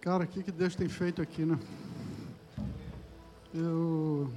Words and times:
Cara, 0.00 0.22
o 0.22 0.26
que, 0.28 0.44
que 0.44 0.52
Deus 0.52 0.76
tem 0.76 0.88
feito 0.88 1.20
aqui, 1.20 1.44
né? 1.44 1.58
Eu 3.52 4.30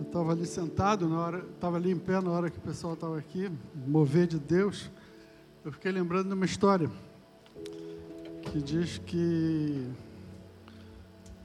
estava 0.00 0.32
ali 0.32 0.46
sentado 0.46 1.06
na 1.06 1.20
hora, 1.20 1.46
estava 1.54 1.76
ali 1.76 1.90
em 1.90 1.98
pé 1.98 2.18
na 2.22 2.30
hora 2.30 2.48
que 2.48 2.56
o 2.56 2.62
pessoal 2.62 2.94
estava 2.94 3.18
aqui, 3.18 3.50
mover 3.86 4.26
de 4.26 4.38
Deus. 4.38 4.90
Eu 5.62 5.70
fiquei 5.72 5.92
lembrando 5.92 6.28
de 6.28 6.32
uma 6.32 6.46
história 6.46 6.90
que 8.50 8.62
diz 8.62 8.96
que 8.96 9.86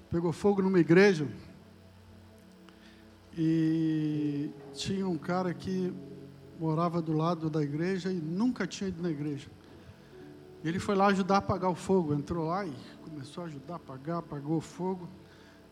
pegou 0.10 0.32
fogo 0.32 0.62
numa 0.62 0.80
igreja 0.80 1.28
e 3.38 4.52
tinha 4.74 5.06
um 5.06 5.18
cara 5.18 5.54
que 5.54 5.94
morava 6.58 7.02
do 7.02 7.12
lado 7.12 7.50
da 7.50 7.62
igreja 7.62 8.10
e 8.10 8.16
nunca 8.16 8.66
tinha 8.66 8.88
ido 8.88 9.02
na 9.04 9.10
igreja. 9.10 9.50
E 10.64 10.68
ele 10.68 10.80
foi 10.80 10.96
lá 10.96 11.08
ajudar 11.08 11.36
a 11.36 11.38
apagar 11.40 11.72
o 11.72 11.76
fogo, 11.76 12.14
entrou 12.14 12.48
lá 12.48 12.66
e 12.66 12.74
começou 13.04 13.44
a 13.44 13.48
ajudar 13.48 13.74
a 13.74 13.78
apagar, 13.78 14.18
apagou 14.20 14.58
o 14.58 14.62
fogo. 14.62 15.10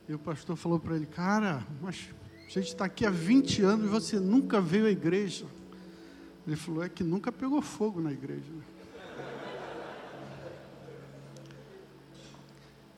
E 0.07 0.13
o 0.13 0.19
pastor 0.19 0.55
falou 0.55 0.79
para 0.79 0.95
ele: 0.95 1.05
Cara, 1.05 1.65
mas 1.81 2.09
a 2.45 2.49
gente 2.49 2.69
está 2.69 2.85
aqui 2.85 3.05
há 3.05 3.11
20 3.11 3.61
anos 3.61 3.85
e 3.85 3.89
você 3.89 4.19
nunca 4.19 4.59
veio 4.59 4.87
à 4.87 4.89
igreja. 4.89 5.45
Ele 6.47 6.55
falou: 6.55 6.83
É 6.83 6.89
que 6.89 7.03
nunca 7.03 7.31
pegou 7.31 7.61
fogo 7.61 8.01
na 8.01 8.11
igreja. 8.11 8.51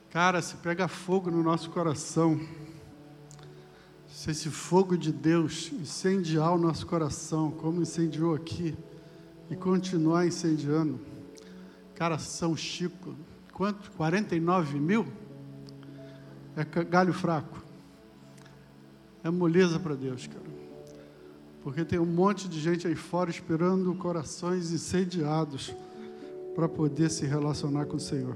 Cara, 0.09 0.41
se 0.41 0.55
pega 0.57 0.89
fogo 0.89 1.31
no 1.31 1.41
nosso 1.41 1.69
coração, 1.69 2.39
se 4.09 4.29
esse 4.29 4.49
fogo 4.49 4.97
de 4.97 5.09
Deus 5.09 5.71
incendiar 5.71 6.53
o 6.53 6.57
nosso 6.57 6.85
coração, 6.85 7.49
como 7.49 7.81
incendiou 7.81 8.35
aqui, 8.35 8.77
e 9.49 9.55
continuar 9.55 10.27
incendiando, 10.27 10.99
cara, 12.01 12.17
São 12.17 12.57
Chico, 12.57 13.13
quanto? 13.53 13.91
49 13.91 14.79
mil? 14.79 15.05
É 16.55 16.63
galho 16.83 17.13
fraco. 17.13 17.63
É 19.23 19.29
moleza 19.29 19.79
para 19.79 19.93
Deus, 19.93 20.25
cara. 20.25 20.49
Porque 21.61 21.85
tem 21.85 21.99
um 21.99 22.05
monte 22.07 22.49
de 22.49 22.59
gente 22.59 22.87
aí 22.87 22.95
fora 22.95 23.29
esperando 23.29 23.93
corações 23.93 24.71
incendiados 24.71 25.75
para 26.55 26.67
poder 26.67 27.11
se 27.11 27.27
relacionar 27.27 27.85
com 27.85 27.97
o 27.97 27.99
Senhor. 27.99 28.35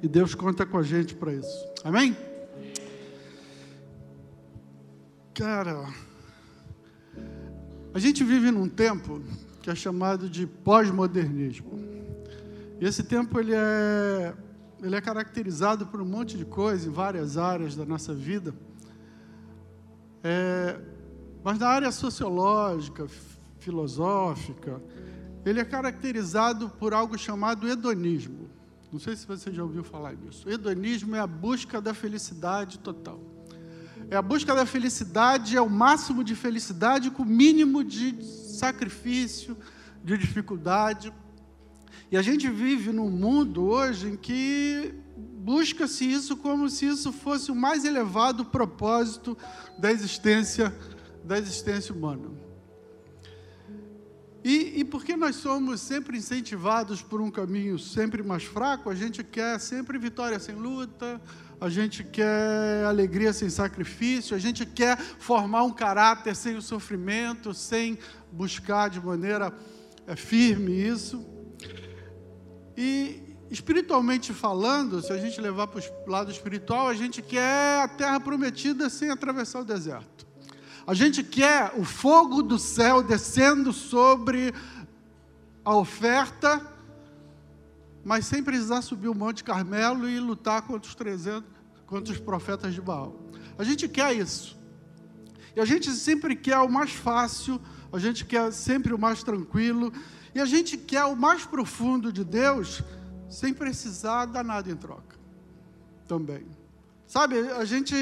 E 0.00 0.06
Deus 0.06 0.32
conta 0.32 0.64
com 0.64 0.78
a 0.78 0.84
gente 0.84 1.16
para 1.16 1.32
isso. 1.32 1.66
Amém? 1.82 2.16
Cara, 5.34 5.92
a 7.92 7.98
gente 7.98 8.22
vive 8.22 8.52
num 8.52 8.68
tempo 8.68 9.20
que 9.60 9.68
é 9.68 9.74
chamado 9.74 10.30
de 10.30 10.46
pós-modernismo. 10.46 11.95
E 12.80 12.84
esse 12.84 13.02
tempo 13.02 13.38
ele 13.40 13.54
é 13.54 14.34
ele 14.82 14.94
é 14.94 15.00
caracterizado 15.00 15.86
por 15.86 16.00
um 16.00 16.04
monte 16.04 16.36
de 16.36 16.44
coisa 16.44 16.88
em 16.88 16.92
várias 16.92 17.38
áreas 17.38 17.74
da 17.74 17.84
nossa 17.84 18.14
vida. 18.14 18.54
É, 20.22 20.78
mas 21.42 21.58
na 21.58 21.68
área 21.68 21.90
sociológica, 21.90 23.06
filosófica, 23.58 24.82
ele 25.44 25.60
é 25.60 25.64
caracterizado 25.64 26.68
por 26.68 26.92
algo 26.92 27.16
chamado 27.16 27.68
hedonismo. 27.68 28.50
Não 28.92 29.00
sei 29.00 29.16
se 29.16 29.26
você 29.26 29.52
já 29.52 29.62
ouviu 29.62 29.82
falar 29.82 30.14
disso. 30.14 30.48
Hedonismo 30.48 31.16
é 31.16 31.20
a 31.20 31.26
busca 31.26 31.80
da 31.80 31.94
felicidade 31.94 32.78
total. 32.78 33.20
É 34.10 34.16
a 34.16 34.22
busca 34.22 34.54
da 34.54 34.66
felicidade, 34.66 35.56
é 35.56 35.60
o 35.60 35.70
máximo 35.70 36.22
de 36.22 36.34
felicidade 36.34 37.10
com 37.10 37.22
o 37.22 37.26
mínimo 37.26 37.82
de 37.82 38.22
sacrifício, 38.22 39.56
de 40.04 40.16
dificuldade. 40.16 41.12
E 42.10 42.16
a 42.16 42.22
gente 42.22 42.48
vive 42.48 42.92
num 42.92 43.10
mundo 43.10 43.64
hoje 43.64 44.08
em 44.08 44.16
que 44.16 44.94
busca-se 45.16 46.04
isso 46.04 46.36
como 46.36 46.68
se 46.68 46.86
isso 46.86 47.12
fosse 47.12 47.50
o 47.50 47.54
mais 47.54 47.84
elevado 47.84 48.44
propósito 48.44 49.36
da 49.78 49.90
existência 49.90 50.74
da 51.24 51.36
existência 51.38 51.92
humana. 51.94 52.30
E, 54.44 54.78
e 54.80 54.84
porque 54.84 55.16
nós 55.16 55.34
somos 55.34 55.80
sempre 55.80 56.16
incentivados 56.16 57.02
por 57.02 57.20
um 57.20 57.32
caminho 57.32 57.80
sempre 57.80 58.22
mais 58.22 58.44
fraco, 58.44 58.88
a 58.88 58.94
gente 58.94 59.24
quer 59.24 59.58
sempre 59.58 59.98
vitória 59.98 60.38
sem 60.38 60.54
luta, 60.54 61.20
a 61.60 61.68
gente 61.68 62.04
quer 62.04 62.84
alegria 62.84 63.32
sem 63.32 63.50
sacrifício, 63.50 64.36
a 64.36 64.38
gente 64.38 64.64
quer 64.64 64.96
formar 64.98 65.64
um 65.64 65.72
caráter 65.72 66.36
sem 66.36 66.54
o 66.54 66.62
sofrimento, 66.62 67.52
sem 67.52 67.98
buscar 68.30 68.88
de 68.88 69.00
maneira 69.00 69.52
é, 70.06 70.14
firme 70.14 70.72
isso. 70.72 71.35
E 72.76 73.22
espiritualmente 73.50 74.32
falando, 74.32 75.00
se 75.00 75.12
a 75.12 75.18
gente 75.18 75.40
levar 75.40 75.66
para 75.68 75.80
o 75.80 76.10
lado 76.10 76.30
espiritual, 76.30 76.88
a 76.88 76.94
gente 76.94 77.22
quer 77.22 77.82
a 77.82 77.88
terra 77.88 78.20
prometida 78.20 78.90
sem 78.90 79.10
atravessar 79.10 79.60
o 79.60 79.64
deserto. 79.64 80.26
A 80.86 80.94
gente 80.94 81.22
quer 81.22 81.72
o 81.76 81.84
fogo 81.84 82.42
do 82.42 82.58
céu 82.58 83.02
descendo 83.02 83.72
sobre 83.72 84.54
a 85.64 85.74
oferta, 85.74 86.64
mas 88.04 88.26
sem 88.26 88.42
precisar 88.42 88.82
subir 88.82 89.08
o 89.08 89.14
Monte 89.14 89.42
Carmelo 89.42 90.08
e 90.08 90.20
lutar 90.20 90.62
contra 90.62 90.88
os 90.88 90.94
300, 90.94 91.44
contra 91.86 92.12
os 92.12 92.20
profetas 92.20 92.72
de 92.72 92.80
Baal. 92.80 93.16
A 93.58 93.64
gente 93.64 93.88
quer 93.88 94.14
isso. 94.14 94.56
E 95.56 95.60
a 95.60 95.64
gente 95.64 95.90
sempre 95.90 96.36
quer 96.36 96.58
o 96.58 96.68
mais 96.68 96.92
fácil, 96.92 97.60
a 97.92 97.98
gente 97.98 98.24
quer 98.24 98.52
sempre 98.52 98.92
o 98.94 98.98
mais 98.98 99.22
tranquilo, 99.22 99.92
e 100.36 100.40
a 100.40 100.44
gente 100.44 100.76
quer 100.76 101.02
o 101.06 101.16
mais 101.16 101.46
profundo 101.46 102.12
de 102.12 102.22
Deus 102.22 102.82
sem 103.26 103.54
precisar 103.54 104.26
dar 104.26 104.44
nada 104.44 104.70
em 104.70 104.76
troca. 104.76 105.16
Também. 106.06 106.46
Sabe, 107.06 107.38
a 107.38 107.64
gente, 107.64 107.96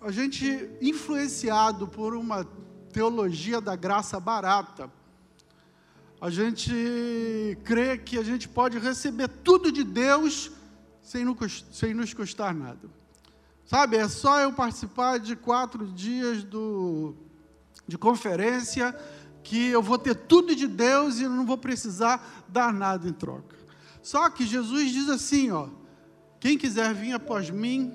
a 0.00 0.12
gente 0.12 0.70
influenciado 0.80 1.88
por 1.88 2.14
uma 2.14 2.46
teologia 2.92 3.60
da 3.60 3.74
graça 3.74 4.20
barata, 4.20 4.88
a 6.20 6.30
gente 6.30 7.58
crê 7.64 7.98
que 7.98 8.16
a 8.16 8.22
gente 8.22 8.48
pode 8.48 8.78
receber 8.78 9.26
tudo 9.26 9.72
de 9.72 9.82
Deus 9.82 10.52
sem 11.02 11.24
nos, 11.24 11.64
sem 11.72 11.92
nos 11.92 12.14
custar 12.14 12.54
nada. 12.54 12.88
Sabe, 13.66 13.96
é 13.96 14.08
só 14.08 14.38
eu 14.38 14.52
participar 14.52 15.18
de 15.18 15.34
quatro 15.34 15.84
dias 15.88 16.44
do, 16.44 17.16
de 17.88 17.98
conferência 17.98 18.96
que 19.42 19.68
eu 19.68 19.82
vou 19.82 19.98
ter 19.98 20.14
tudo 20.14 20.54
de 20.54 20.66
Deus 20.66 21.18
e 21.18 21.28
não 21.28 21.44
vou 21.44 21.58
precisar 21.58 22.44
dar 22.48 22.72
nada 22.72 23.08
em 23.08 23.12
troca. 23.12 23.56
Só 24.02 24.28
que 24.30 24.46
Jesus 24.46 24.90
diz 24.90 25.08
assim, 25.08 25.50
ó: 25.50 25.68
quem 26.40 26.58
quiser 26.58 26.92
vir 26.94 27.12
após 27.12 27.50
mim, 27.50 27.92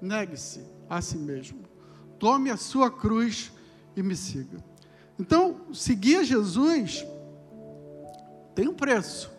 negue-se 0.00 0.64
a 0.88 1.00
si 1.00 1.16
mesmo. 1.16 1.60
Tome 2.18 2.50
a 2.50 2.56
sua 2.56 2.90
cruz 2.90 3.50
e 3.96 4.02
me 4.02 4.14
siga. 4.14 4.62
Então, 5.18 5.60
seguir 5.72 6.24
Jesus 6.24 7.04
tem 8.54 8.68
um 8.68 8.74
preço. 8.74 9.30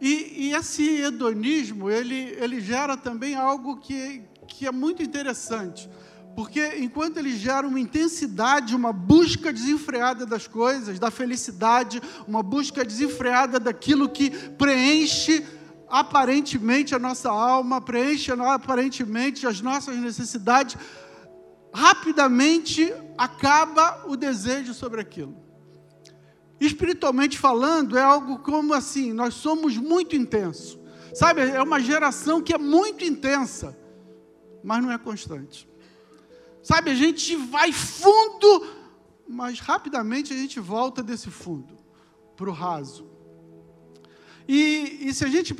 E, 0.00 0.46
e, 0.46 0.54
esse 0.54 1.00
hedonismo, 1.00 1.90
ele, 1.90 2.36
ele 2.38 2.60
gera 2.60 2.96
também 2.96 3.34
algo 3.34 3.78
que, 3.78 4.22
que 4.46 4.66
é 4.66 4.70
muito 4.70 5.02
interessante. 5.02 5.90
Porque 6.38 6.76
enquanto 6.76 7.16
ele 7.16 7.36
gera 7.36 7.66
uma 7.66 7.80
intensidade, 7.80 8.72
uma 8.72 8.92
busca 8.92 9.52
desenfreada 9.52 10.24
das 10.24 10.46
coisas, 10.46 10.96
da 10.96 11.10
felicidade, 11.10 12.00
uma 12.28 12.44
busca 12.44 12.84
desenfreada 12.84 13.58
daquilo 13.58 14.08
que 14.08 14.30
preenche 14.50 15.44
aparentemente 15.88 16.94
a 16.94 16.98
nossa 17.00 17.28
alma, 17.28 17.80
preenche 17.80 18.30
aparentemente 18.30 19.48
as 19.48 19.60
nossas 19.60 19.96
necessidades, 19.96 20.76
rapidamente 21.74 22.94
acaba 23.18 24.04
o 24.06 24.16
desejo 24.16 24.72
sobre 24.74 25.00
aquilo. 25.00 25.34
Espiritualmente 26.60 27.36
falando, 27.36 27.98
é 27.98 28.02
algo 28.04 28.38
como 28.38 28.74
assim: 28.74 29.12
nós 29.12 29.34
somos 29.34 29.76
muito 29.76 30.14
intensos. 30.14 30.78
Sabe, 31.12 31.40
é 31.40 31.60
uma 31.60 31.80
geração 31.80 32.40
que 32.40 32.54
é 32.54 32.58
muito 32.58 33.04
intensa, 33.04 33.76
mas 34.62 34.80
não 34.80 34.92
é 34.92 34.98
constante. 34.98 35.68
Sabe, 36.62 36.90
a 36.90 36.94
gente 36.94 37.36
vai 37.36 37.72
fundo, 37.72 38.66
mas 39.28 39.60
rapidamente 39.60 40.32
a 40.32 40.36
gente 40.36 40.58
volta 40.58 41.02
desse 41.02 41.30
fundo 41.30 41.76
para 42.36 42.48
o 42.48 42.52
raso. 42.52 43.06
E, 44.46 45.08
e 45.08 45.14
se 45.14 45.24
a 45.24 45.28
gente. 45.28 45.54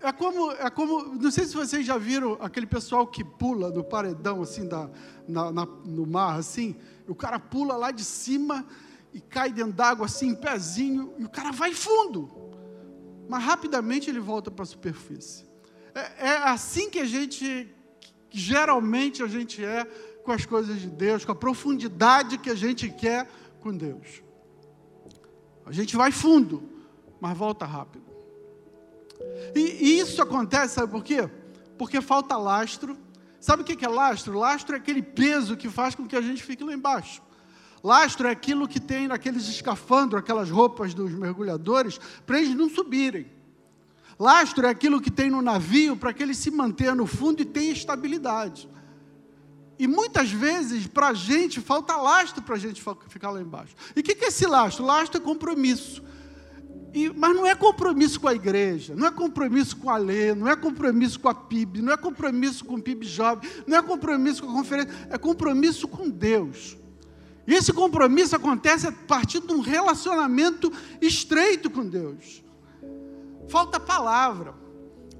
É 0.00 0.12
como, 0.12 0.50
é 0.52 0.70
como. 0.70 1.14
Não 1.14 1.30
sei 1.30 1.44
se 1.44 1.54
vocês 1.54 1.86
já 1.86 1.96
viram 1.96 2.36
aquele 2.40 2.66
pessoal 2.66 3.06
que 3.06 3.24
pula 3.24 3.70
no 3.70 3.84
paredão, 3.84 4.42
assim, 4.42 4.66
da, 4.66 4.90
na, 5.28 5.52
na, 5.52 5.66
no 5.66 6.06
mar, 6.06 6.38
assim. 6.38 6.76
o 7.08 7.14
cara 7.14 7.38
pula 7.38 7.76
lá 7.76 7.90
de 7.90 8.04
cima 8.04 8.66
e 9.12 9.20
cai 9.20 9.52
dentro 9.52 9.72
d'água, 9.72 10.06
assim, 10.06 10.28
em 10.28 10.34
pezinho, 10.34 11.14
e 11.18 11.24
o 11.24 11.28
cara 11.28 11.52
vai 11.52 11.72
fundo. 11.72 12.30
Mas 13.28 13.42
rapidamente 13.42 14.10
ele 14.10 14.20
volta 14.20 14.50
para 14.50 14.62
a 14.62 14.66
superfície. 14.66 15.46
É, 15.94 16.28
é 16.28 16.36
assim 16.48 16.90
que 16.90 16.98
a 16.98 17.04
gente 17.04 17.74
que 18.30 18.38
geralmente 18.38 19.22
a 19.22 19.26
gente 19.26 19.64
é 19.64 19.84
com 20.24 20.32
as 20.32 20.44
coisas 20.44 20.80
de 20.80 20.88
Deus, 20.88 21.24
com 21.24 21.32
a 21.32 21.36
profundidade 21.36 22.38
que 22.38 22.50
a 22.50 22.54
gente 22.54 22.88
quer 22.90 23.28
com 23.60 23.76
Deus. 23.76 24.22
A 25.64 25.72
gente 25.72 25.96
vai 25.96 26.10
fundo, 26.10 26.68
mas 27.20 27.36
volta 27.36 27.64
rápido. 27.64 28.04
E, 29.54 29.60
e 29.60 29.98
isso 30.00 30.20
acontece, 30.20 30.74
sabe 30.74 30.90
por 30.90 31.02
quê? 31.02 31.28
Porque 31.78 32.00
falta 32.00 32.36
lastro. 32.36 32.96
Sabe 33.40 33.62
o 33.62 33.64
que 33.64 33.84
é 33.84 33.88
lastro? 33.88 34.38
Lastro 34.38 34.74
é 34.74 34.78
aquele 34.78 35.02
peso 35.02 35.56
que 35.56 35.68
faz 35.68 35.94
com 35.94 36.06
que 36.06 36.16
a 36.16 36.20
gente 36.20 36.42
fique 36.42 36.64
lá 36.64 36.72
embaixo. 36.72 37.22
Lastro 37.82 38.26
é 38.26 38.30
aquilo 38.32 38.66
que 38.66 38.80
tem 38.80 39.06
naqueles 39.06 39.46
escafandros, 39.48 40.20
aquelas 40.20 40.50
roupas 40.50 40.92
dos 40.92 41.12
mergulhadores, 41.12 42.00
para 42.26 42.40
eles 42.40 42.56
não 42.56 42.68
subirem. 42.68 43.35
Lastro 44.18 44.66
é 44.66 44.70
aquilo 44.70 45.00
que 45.00 45.10
tem 45.10 45.30
no 45.30 45.42
navio 45.42 45.96
para 45.96 46.12
que 46.12 46.22
ele 46.22 46.34
se 46.34 46.50
mantenha 46.50 46.94
no 46.94 47.06
fundo 47.06 47.42
e 47.42 47.44
tenha 47.44 47.72
estabilidade. 47.72 48.68
E 49.78 49.86
muitas 49.86 50.30
vezes, 50.30 50.86
para 50.86 51.08
a 51.08 51.14
gente, 51.14 51.60
falta 51.60 51.96
lastro 51.96 52.42
para 52.42 52.54
a 52.54 52.58
gente 52.58 52.82
ficar 53.08 53.30
lá 53.30 53.40
embaixo. 53.40 53.74
E 53.94 54.00
o 54.00 54.02
que, 54.02 54.14
que 54.14 54.24
é 54.24 54.28
esse 54.28 54.46
lastro? 54.46 54.86
Lastro 54.86 55.20
é 55.20 55.20
compromisso. 55.20 56.02
E, 56.94 57.10
mas 57.10 57.36
não 57.36 57.46
é 57.46 57.54
compromisso 57.54 58.18
com 58.18 58.26
a 58.26 58.34
igreja, 58.34 58.94
não 58.94 59.06
é 59.06 59.10
compromisso 59.10 59.76
com 59.76 59.90
a 59.90 59.98
lei, 59.98 60.34
não 60.34 60.48
é 60.48 60.56
compromisso 60.56 61.20
com 61.20 61.28
a 61.28 61.34
PIB, 61.34 61.82
não 61.82 61.92
é 61.92 61.96
compromisso 61.96 62.64
com 62.64 62.76
o 62.76 62.82
PIB 62.82 63.06
Jovem, 63.06 63.50
não 63.66 63.76
é 63.76 63.82
compromisso 63.82 64.42
com 64.42 64.50
a 64.50 64.54
conferência, 64.54 64.94
é 65.10 65.18
compromisso 65.18 65.86
com 65.86 66.08
Deus. 66.08 66.74
E 67.46 67.52
esse 67.52 67.70
compromisso 67.70 68.34
acontece 68.34 68.86
a 68.86 68.92
partir 68.92 69.40
de 69.40 69.52
um 69.52 69.60
relacionamento 69.60 70.72
estreito 71.02 71.68
com 71.68 71.86
Deus. 71.86 72.42
Falta 73.48 73.78
palavra, 73.78 74.54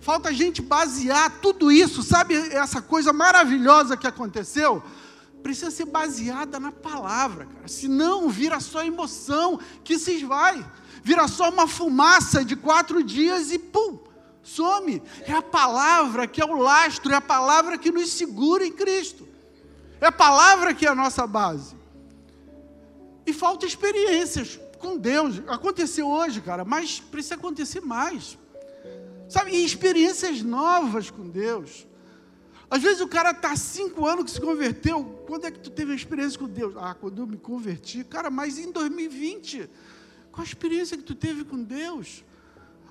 falta 0.00 0.30
a 0.30 0.32
gente 0.32 0.60
basear 0.60 1.40
tudo 1.40 1.70
isso, 1.70 2.02
sabe, 2.02 2.34
essa 2.34 2.82
coisa 2.82 3.12
maravilhosa 3.12 3.96
que 3.96 4.06
aconteceu? 4.06 4.82
Precisa 5.42 5.70
ser 5.70 5.84
baseada 5.86 6.58
na 6.58 6.72
palavra, 6.72 7.46
cara. 7.46 7.68
Senão 7.68 8.28
vira 8.28 8.58
só 8.58 8.84
emoção 8.84 9.60
que 9.84 9.98
se 9.98 10.16
esvai 10.16 10.64
vira 11.06 11.28
só 11.28 11.50
uma 11.50 11.68
fumaça 11.68 12.44
de 12.44 12.56
quatro 12.56 13.00
dias 13.00 13.52
e 13.52 13.60
pum, 13.60 14.00
some. 14.42 15.00
É 15.22 15.32
a 15.32 15.40
palavra 15.40 16.26
que 16.26 16.40
é 16.40 16.44
o 16.44 16.58
lastro, 16.58 17.12
é 17.12 17.14
a 17.14 17.20
palavra 17.20 17.78
que 17.78 17.92
nos 17.92 18.10
segura 18.10 18.66
em 18.66 18.72
Cristo. 18.72 19.24
É 20.00 20.06
a 20.08 20.12
palavra 20.12 20.74
que 20.74 20.84
é 20.84 20.88
a 20.88 20.96
nossa 20.96 21.24
base. 21.24 21.76
E 23.24 23.32
falta 23.32 23.64
experiências 23.64 24.58
com 24.78 24.96
Deus. 24.96 25.42
Aconteceu 25.46 26.08
hoje, 26.08 26.40
cara, 26.40 26.64
mas 26.64 27.00
precisa 27.00 27.34
acontecer 27.34 27.80
mais. 27.80 28.38
Sabe, 29.28 29.52
e 29.52 29.64
experiências 29.64 30.42
novas 30.42 31.10
com 31.10 31.28
Deus. 31.28 31.86
Às 32.68 32.82
vezes 32.82 33.00
o 33.00 33.08
cara 33.08 33.30
está 33.30 33.54
cinco 33.56 34.06
anos 34.06 34.24
que 34.24 34.30
se 34.32 34.40
converteu. 34.40 35.04
Quando 35.26 35.46
é 35.46 35.50
que 35.50 35.58
tu 35.58 35.70
teve 35.70 35.92
a 35.92 35.94
experiência 35.94 36.38
com 36.38 36.46
Deus? 36.46 36.74
Ah, 36.76 36.94
quando 36.94 37.22
eu 37.22 37.26
me 37.26 37.36
converti. 37.36 38.04
Cara, 38.04 38.30
mas 38.30 38.58
em 38.58 38.72
2020. 38.72 39.68
Qual 40.32 40.44
a 40.44 40.46
experiência 40.46 40.96
que 40.96 41.02
tu 41.02 41.14
teve 41.14 41.44
com 41.44 41.62
Deus? 41.62 42.24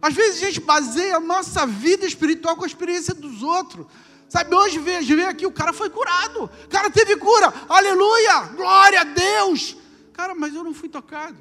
Às 0.01 0.13
vezes 0.13 0.41
a 0.41 0.45
gente 0.47 0.61
baseia 0.61 1.17
a 1.17 1.19
nossa 1.19 1.65
vida 1.65 2.05
espiritual 2.05 2.55
com 2.55 2.63
a 2.63 2.67
experiência 2.67 3.13
dos 3.13 3.43
outros. 3.43 3.85
Sabe, 4.27 4.53
hoje 4.55 4.79
vejo, 4.79 5.15
vem 5.15 5.25
aqui, 5.25 5.45
o 5.45 5.51
cara 5.51 5.71
foi 5.71 5.89
curado. 5.89 6.45
O 6.45 6.69
cara 6.69 6.89
teve 6.89 7.15
cura. 7.17 7.53
Aleluia! 7.69 8.41
Glória 8.55 9.01
a 9.01 9.03
Deus! 9.03 9.77
Cara, 10.13 10.33
mas 10.33 10.55
eu 10.55 10.63
não 10.63 10.73
fui 10.73 10.89
tocado. 10.89 11.38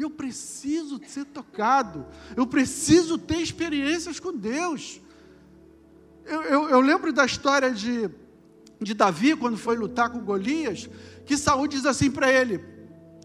E 0.00 0.02
eu 0.02 0.08
preciso 0.08 0.98
ser 1.06 1.26
tocado. 1.26 2.06
Eu 2.34 2.46
preciso 2.46 3.18
ter 3.18 3.36
experiências 3.36 4.18
com 4.18 4.34
Deus. 4.34 4.98
Eu, 6.24 6.42
eu, 6.42 6.68
eu 6.70 6.80
lembro 6.80 7.12
da 7.12 7.26
história 7.26 7.70
de, 7.70 8.08
de 8.80 8.94
Davi, 8.94 9.36
quando 9.36 9.58
foi 9.58 9.76
lutar 9.76 10.08
com 10.08 10.24
Golias, 10.24 10.88
que 11.26 11.36
Saúl 11.36 11.68
diz 11.68 11.84
assim 11.84 12.10
para 12.10 12.32
ele: 12.32 12.64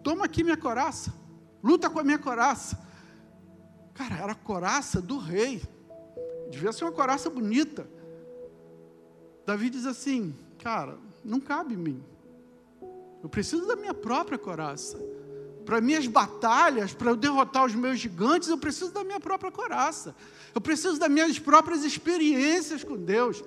Toma 0.04 0.26
aqui 0.26 0.44
minha 0.44 0.58
coraça 0.58 1.26
luta 1.66 1.90
com 1.90 2.00
a 2.00 2.04
minha 2.04 2.20
coraça. 2.20 2.78
Cara, 3.96 4.18
era 4.18 4.34
a 4.34 4.36
coraça 4.36 5.02
do 5.02 5.18
rei. 5.18 5.64
Devia 6.52 6.72
ser 6.72 6.84
uma 6.84 6.92
coraça 6.92 7.28
bonita. 7.28 7.88
Davi 9.48 9.72
diz 9.72 9.88
assim: 9.88 10.36
Cara, 10.60 11.00
não 11.24 11.40
cabe 11.40 11.74
em 11.74 11.78
mim. 11.78 12.04
Eu 13.24 13.30
preciso 13.30 13.66
da 13.66 13.76
minha 13.76 13.96
própria 13.96 14.38
coraça. 14.38 15.00
Para 15.66 15.82
minhas 15.82 16.06
batalhas, 16.06 16.94
para 16.94 17.10
eu 17.10 17.16
derrotar 17.16 17.66
os 17.66 17.74
meus 17.74 18.00
gigantes, 18.00 18.50
eu 18.50 18.58
preciso 18.58 18.92
da 18.92 19.04
minha 19.04 19.20
própria 19.20 19.52
coraça. 19.52 20.16
Eu 20.54 20.62
preciso 20.62 21.00
das 21.00 21.10
minhas 21.10 21.40
próprias 21.40 21.84
experiências 21.84 22.84
com 22.84 22.96
Deus. 22.96 23.44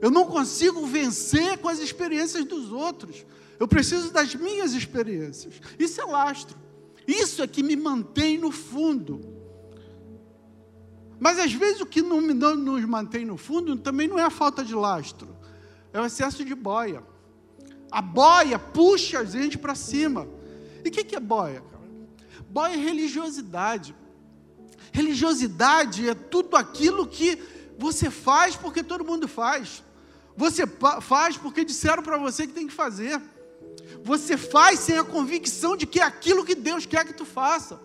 Eu 0.00 0.10
não 0.10 0.26
consigo 0.26 0.84
vencer 0.86 1.58
com 1.58 1.68
as 1.68 1.78
experiências 1.78 2.44
dos 2.44 2.72
outros. 2.72 3.24
Eu 3.58 3.68
preciso 3.68 4.10
das 4.10 4.34
minhas 4.34 4.72
experiências. 4.72 5.60
Isso 5.78 6.00
é 6.00 6.04
lastro. 6.04 6.58
Isso 7.06 7.42
é 7.42 7.46
que 7.46 7.62
me 7.62 7.76
mantém 7.76 8.38
no 8.38 8.50
fundo. 8.50 9.20
Mas 11.20 11.38
às 11.38 11.52
vezes 11.52 11.80
o 11.80 11.86
que 11.86 12.00
não, 12.00 12.20
não 12.20 12.56
nos 12.56 12.84
mantém 12.86 13.26
no 13.26 13.36
fundo 13.36 13.76
também 13.76 14.08
não 14.08 14.18
é 14.18 14.22
a 14.22 14.30
falta 14.30 14.64
de 14.64 14.74
lastro, 14.74 15.28
é 15.92 16.00
o 16.00 16.06
excesso 16.06 16.42
de 16.42 16.54
boia. 16.54 17.02
A 17.90 18.00
boia 18.00 18.58
puxa 18.58 19.18
a 19.18 19.24
gente 19.24 19.58
para 19.58 19.74
cima. 19.74 20.26
E 20.84 20.88
o 20.88 20.92
que, 20.92 21.04
que 21.04 21.16
é 21.16 21.20
boia? 21.20 21.62
Boia 22.48 22.74
é 22.74 22.76
religiosidade. 22.76 23.94
Religiosidade 24.92 26.08
é 26.08 26.14
tudo 26.14 26.56
aquilo 26.56 27.06
que 27.06 27.38
você 27.78 28.10
faz 28.10 28.56
porque 28.56 28.82
todo 28.82 29.04
mundo 29.04 29.28
faz. 29.28 29.82
Você 30.36 30.64
faz 31.00 31.36
porque 31.36 31.64
disseram 31.64 32.02
para 32.02 32.18
você 32.18 32.46
que 32.46 32.52
tem 32.52 32.66
que 32.66 32.72
fazer. 32.72 33.20
Você 34.02 34.36
faz 34.36 34.80
sem 34.80 34.98
a 34.98 35.04
convicção 35.04 35.76
de 35.76 35.86
que 35.86 36.00
é 36.00 36.02
aquilo 36.02 36.44
que 36.44 36.54
Deus 36.54 36.86
quer 36.86 37.04
que 37.04 37.14
tu 37.14 37.24
faça. 37.24 37.80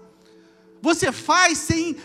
Você 0.82 1.12
faz 1.12 1.58
sem 1.58 1.98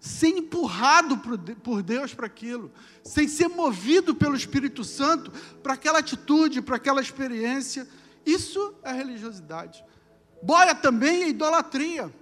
ser 0.00 0.28
empurrado 0.28 1.16
por 1.62 1.82
Deus 1.82 2.12
para 2.12 2.26
aquilo, 2.26 2.70
sem 3.02 3.26
ser 3.26 3.48
movido 3.48 4.14
pelo 4.14 4.36
Espírito 4.36 4.84
Santo 4.84 5.30
para 5.62 5.74
aquela 5.74 6.00
atitude, 6.00 6.60
para 6.60 6.76
aquela 6.76 7.00
experiência. 7.00 7.88
Isso 8.24 8.74
é 8.82 8.92
religiosidade. 8.92 9.84
Boia 10.42 10.74
também 10.74 11.24
é 11.24 11.28
idolatria. 11.28 12.12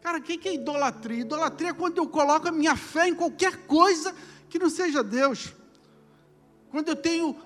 Cara, 0.00 0.18
o 0.18 0.22
que 0.22 0.48
é 0.48 0.54
idolatria? 0.54 1.20
Idolatria 1.20 1.70
é 1.70 1.74
quando 1.74 1.98
eu 1.98 2.08
coloco 2.08 2.48
a 2.48 2.52
minha 2.52 2.76
fé 2.76 3.08
em 3.08 3.14
qualquer 3.14 3.66
coisa 3.66 4.14
que 4.48 4.58
não 4.58 4.68
seja 4.68 5.02
Deus. 5.02 5.54
Quando 6.70 6.88
eu 6.88 6.96
tenho 6.96 7.36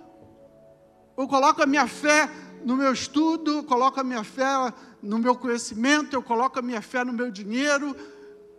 eu 1.16 1.26
coloco 1.26 1.62
a 1.62 1.66
minha 1.66 1.86
fé 1.86 2.30
no 2.62 2.76
meu 2.76 2.92
estudo, 2.92 3.62
coloco 3.62 3.98
a 3.98 4.04
minha 4.04 4.22
fé 4.22 4.72
no 5.02 5.18
meu 5.18 5.34
conhecimento, 5.34 6.14
eu 6.14 6.22
coloco 6.22 6.58
a 6.58 6.62
minha 6.62 6.82
fé 6.82 7.04
no 7.04 7.12
meu 7.12 7.30
dinheiro, 7.30 7.96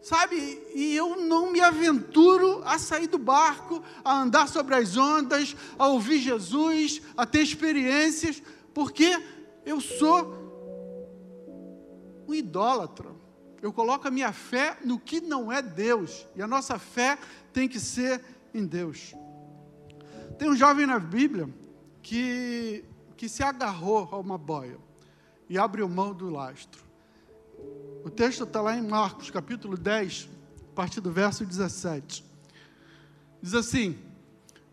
sabe? 0.01 0.59
E 0.73 0.95
eu 0.95 1.17
não 1.17 1.51
me 1.51 1.61
aventuro 1.61 2.63
a 2.65 2.79
sair 2.79 3.05
do 3.07 3.19
barco, 3.19 3.83
a 4.03 4.21
andar 4.21 4.47
sobre 4.47 4.73
as 4.73 4.97
ondas, 4.97 5.55
a 5.77 5.87
ouvir 5.87 6.19
Jesus, 6.19 7.01
a 7.15 7.27
ter 7.27 7.41
experiências, 7.41 8.41
porque 8.73 9.21
eu 9.67 9.81
sou 9.81 10.47
um 12.27 12.33
idólatra. 12.33 13.09
Eu 13.61 13.73
coloco 13.73 14.07
a 14.07 14.11
minha 14.11 14.31
fé 14.31 14.77
no 14.83 14.97
que 14.97 15.19
não 15.19 15.51
é 15.51 15.61
Deus, 15.61 16.25
e 16.35 16.41
a 16.41 16.47
nossa 16.47 16.79
fé 16.79 17.17
tem 17.51 17.67
que 17.67 17.79
ser 17.79 18.23
em 18.53 18.65
Deus. 18.65 19.13
Tem 20.37 20.49
um 20.49 20.55
jovem 20.55 20.85
na 20.85 20.99
Bíblia 20.99 21.49
que, 22.01 22.85
que 23.17 23.27
se 23.27 23.43
agarrou 23.43 24.07
a 24.11 24.17
uma 24.17 24.37
boia 24.37 24.77
e 25.49 25.57
abriu 25.57 25.89
mão 25.89 26.13
do 26.13 26.29
lastro. 26.29 26.81
O 28.05 28.09
texto 28.09 28.43
está 28.43 28.61
lá 28.61 28.77
em 28.77 28.87
Marcos, 28.87 29.29
capítulo 29.29 29.75
10, 29.75 30.29
a 30.71 30.75
partir 30.75 31.01
do 31.01 31.11
verso 31.11 31.45
17. 31.45 32.23
Diz 33.41 33.53
assim: 33.53 33.97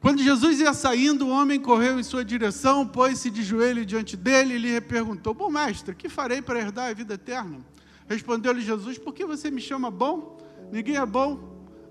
Quando 0.04 0.22
Jesus 0.22 0.60
ia 0.60 0.74
saindo, 0.74 1.26
o 1.26 1.30
homem 1.30 1.58
correu 1.58 1.98
em 1.98 2.02
sua 2.02 2.22
direção, 2.22 2.86
pôs-se 2.86 3.30
de 3.30 3.42
joelho 3.42 3.86
diante 3.86 4.18
dele 4.18 4.56
e 4.56 4.58
lhe 4.58 4.78
perguntou: 4.82 5.32
Bom 5.32 5.48
mestre, 5.48 5.94
que 5.94 6.10
farei 6.10 6.42
para 6.42 6.58
herdar 6.58 6.90
a 6.90 6.92
vida 6.92 7.14
eterna? 7.14 7.60
Respondeu-lhe 8.06 8.60
Jesus: 8.60 8.98
Por 8.98 9.14
que 9.14 9.24
você 9.24 9.50
me 9.50 9.62
chama 9.62 9.90
bom? 9.90 10.36
Ninguém 10.70 10.96
é 10.96 11.06
bom, 11.06 11.40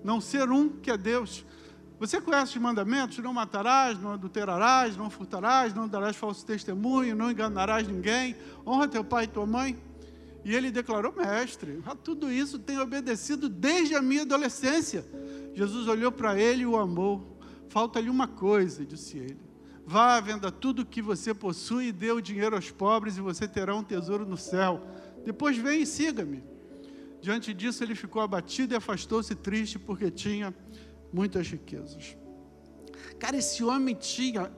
não 0.04 0.22
ser 0.22 0.48
um 0.52 0.70
que 0.70 0.92
é 0.92 0.96
Deus. 0.96 1.44
Você 2.00 2.22
conhece 2.22 2.56
os 2.56 2.62
mandamentos? 2.62 3.18
Não 3.18 3.34
matarás, 3.34 4.00
não 4.00 4.12
adulterarás, 4.12 4.96
não 4.96 5.10
furtarás, 5.10 5.74
não 5.74 5.88
darás 5.88 6.16
falso 6.16 6.46
testemunho, 6.46 7.16
não 7.16 7.32
enganarás 7.32 7.88
ninguém, 7.88 8.36
honra 8.64 8.88
teu 8.88 9.04
pai 9.04 9.24
e 9.24 9.28
tua 9.28 9.48
mãe. 9.48 9.76
E 10.46 10.54
ele 10.54 10.70
declarou: 10.70 11.12
Mestre, 11.18 11.82
a 11.84 11.96
tudo 11.96 12.32
isso 12.32 12.60
tenho 12.60 12.84
obedecido 12.84 13.50
desde 13.50 13.96
a 13.96 14.04
minha 14.04 14.22
adolescência. 14.22 15.04
Jesus 15.56 15.88
olhou 15.88 16.12
para 16.12 16.40
ele 16.40 16.62
e 16.62 16.66
o 16.68 16.78
amou. 16.78 17.33
Falta-lhe 17.74 18.08
uma 18.08 18.28
coisa, 18.28 18.86
disse 18.86 19.18
ele. 19.18 19.40
Vá, 19.84 20.20
venda 20.20 20.52
tudo 20.52 20.84
o 20.84 20.86
que 20.86 21.02
você 21.02 21.34
possui 21.34 21.88
e 21.88 21.92
dê 21.92 22.12
o 22.12 22.22
dinheiro 22.22 22.56
aos 22.56 22.70
pobres, 22.70 23.18
e 23.18 23.20
você 23.20 23.48
terá 23.48 23.76
um 23.76 23.84
tesouro 23.84 24.28
no 24.28 24.38
céu. 24.38 24.80
Depois 25.26 25.58
vem 25.58 25.82
e 25.82 25.86
siga-me. 25.88 26.44
Diante 27.20 27.52
disso, 27.52 27.84
ele 27.84 27.96
ficou 27.96 28.22
abatido 28.22 28.76
e 28.76 28.78
afastou-se 28.78 29.34
triste, 29.34 29.80
porque 29.80 30.12
tinha 30.12 30.54
muitas 31.12 31.48
riquezas. 31.48 32.16
Cara, 33.18 33.38
esse 33.38 33.64
homem 33.64 33.96
tinha 33.96 34.52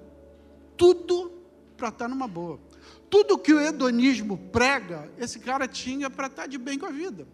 tudo 0.75 1.31
para 1.77 1.87
estar 1.87 2.09
numa 2.09 2.27
boa. 2.27 2.59
Tudo 3.09 3.37
que 3.37 3.53
o 3.53 3.61
hedonismo 3.61 4.37
prega, 4.51 5.09
esse 5.17 5.39
cara 5.39 5.69
tinha 5.69 6.09
para 6.09 6.27
estar 6.27 6.47
de 6.47 6.57
bem 6.57 6.77
com 6.77 6.85
a 6.85 6.91
vida. 6.91 7.25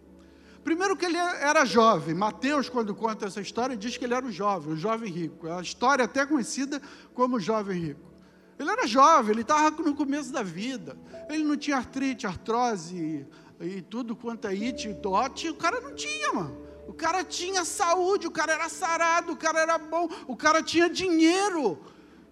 Primeiro 0.64 0.96
que 0.96 1.04
ele 1.04 1.16
era 1.16 1.64
jovem. 1.64 2.14
Mateus, 2.14 2.68
quando 2.68 2.94
conta 2.94 3.26
essa 3.26 3.40
história, 3.40 3.76
diz 3.76 3.96
que 3.96 4.04
ele 4.04 4.14
era 4.14 4.24
um 4.24 4.30
jovem, 4.30 4.74
um 4.74 4.76
jovem 4.76 5.10
rico. 5.10 5.48
É 5.48 5.52
a 5.52 5.60
história 5.60 6.04
até 6.04 6.24
conhecida 6.24 6.80
como 7.14 7.40
jovem 7.40 7.80
rico. 7.80 8.12
Ele 8.58 8.70
era 8.70 8.86
jovem, 8.86 9.32
ele 9.32 9.40
estava 9.42 9.82
no 9.82 9.94
começo 9.94 10.32
da 10.32 10.42
vida. 10.42 10.96
Ele 11.28 11.42
não 11.42 11.56
tinha 11.56 11.76
artrite, 11.76 12.26
artrose 12.26 13.26
e, 13.60 13.66
e 13.66 13.82
tudo 13.82 14.14
quanto 14.14 14.46
é 14.46 14.52
it, 14.52 14.92
dote. 14.94 15.48
O 15.48 15.54
cara 15.54 15.80
não 15.80 15.94
tinha, 15.94 16.32
mano. 16.32 16.56
O 16.86 16.92
cara 16.92 17.24
tinha 17.24 17.64
saúde, 17.64 18.26
o 18.26 18.30
cara 18.30 18.52
era 18.52 18.68
sarado, 18.68 19.32
o 19.32 19.36
cara 19.36 19.60
era 19.60 19.78
bom, 19.78 20.08
o 20.26 20.36
cara 20.36 20.62
tinha 20.62 20.88
dinheiro. 20.88 21.80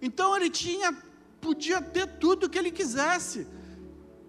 Então 0.01 0.35
ele 0.35 0.49
tinha, 0.49 0.95
podia 1.39 1.81
ter 1.81 2.07
tudo 2.17 2.49
que 2.49 2.57
ele 2.57 2.71
quisesse 2.71 3.47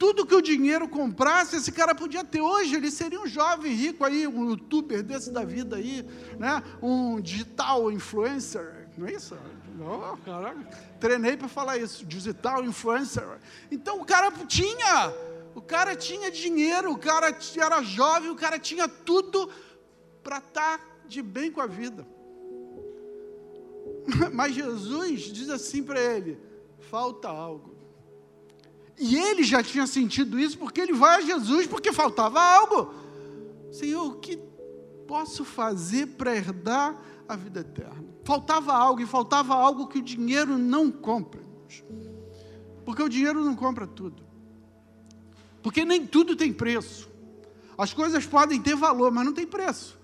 tudo 0.03 0.27
que 0.27 0.35
o 0.35 0.43
dinheiro 0.43 0.89
comprasse, 0.89 1.55
esse 1.55 1.71
cara 1.71 1.95
podia 1.95 2.25
ter. 2.25 2.41
Hoje 2.41 2.75
ele 2.75 2.91
seria 2.91 3.21
um 3.21 3.27
jovem 3.29 3.73
rico 3.73 4.05
aí, 4.05 4.27
um 4.27 4.51
youtuber 4.51 5.01
desse 5.01 5.31
da 5.31 5.45
vida 5.45 5.77
aí, 5.77 6.05
né? 6.41 6.61
um 6.83 7.21
digital 7.21 7.89
influencer, 7.89 8.89
não 8.99 9.07
é 9.07 9.13
isso? 9.13 9.39
Oh, 9.81 10.17
caraca, 10.25 10.59
treinei 10.99 11.37
para 11.37 11.47
falar 11.47 11.77
isso, 11.79 12.05
digital 12.05 12.65
influencer. 12.65 13.23
Então 13.71 14.01
o 14.01 14.05
cara 14.05 14.33
tinha, 14.49 15.15
o 15.55 15.63
cara 15.63 15.95
tinha 15.95 16.33
dinheiro, 16.33 16.91
o 16.91 16.99
cara 16.99 17.33
era 17.57 17.81
jovem, 17.81 18.29
o 18.29 18.35
cara 18.35 18.59
tinha 18.59 18.89
tudo 18.89 19.49
para 20.21 20.39
estar 20.39 20.79
tá 20.79 20.85
de 21.07 21.23
bem 21.23 21.53
com 21.53 21.61
a 21.61 21.67
vida. 21.69 22.05
Mas 24.35 24.53
Jesus 24.53 25.21
diz 25.33 25.49
assim 25.49 25.81
para 25.81 26.01
ele: 26.01 26.41
falta 26.91 27.29
algo. 27.29 27.72
E 29.05 29.19
ele 29.19 29.43
já 29.43 29.65
tinha 29.65 29.85
sentido 29.85 30.39
isso 30.39 30.57
porque 30.57 30.81
ele 30.81 30.93
vai 30.93 31.17
a 31.17 31.21
Jesus 31.23 31.67
porque 31.67 31.93
faltava 31.93 32.41
algo. 32.41 32.95
Senhor, 33.73 34.07
o 34.07 34.21
que 34.21 34.37
posso 35.09 35.45
fazer 35.45 36.07
para 36.07 36.37
herdar 36.37 36.97
a 37.29 37.35
vida 37.35 37.61
eterna? 37.63 38.05
Faltava 38.23 38.73
algo 38.73 39.03
e 39.03 39.07
faltava 39.07 39.57
algo 39.57 39.89
que 39.89 39.99
o 39.99 40.03
dinheiro 40.03 40.57
não 40.57 40.89
compra. 40.89 41.43
Porque 42.85 43.03
o 43.03 43.09
dinheiro 43.09 43.45
não 43.45 43.57
compra 43.57 43.89
tudo. 43.89 44.23
Porque 45.65 45.85
nem 45.85 46.07
tudo 46.07 46.37
tem 46.37 46.53
preço. 46.53 47.11
As 47.77 47.93
coisas 47.93 48.25
podem 48.25 48.63
ter 48.63 48.77
valor, 48.77 49.11
mas 49.11 49.25
não 49.25 49.33
tem 49.33 49.49
preço. 49.49 49.99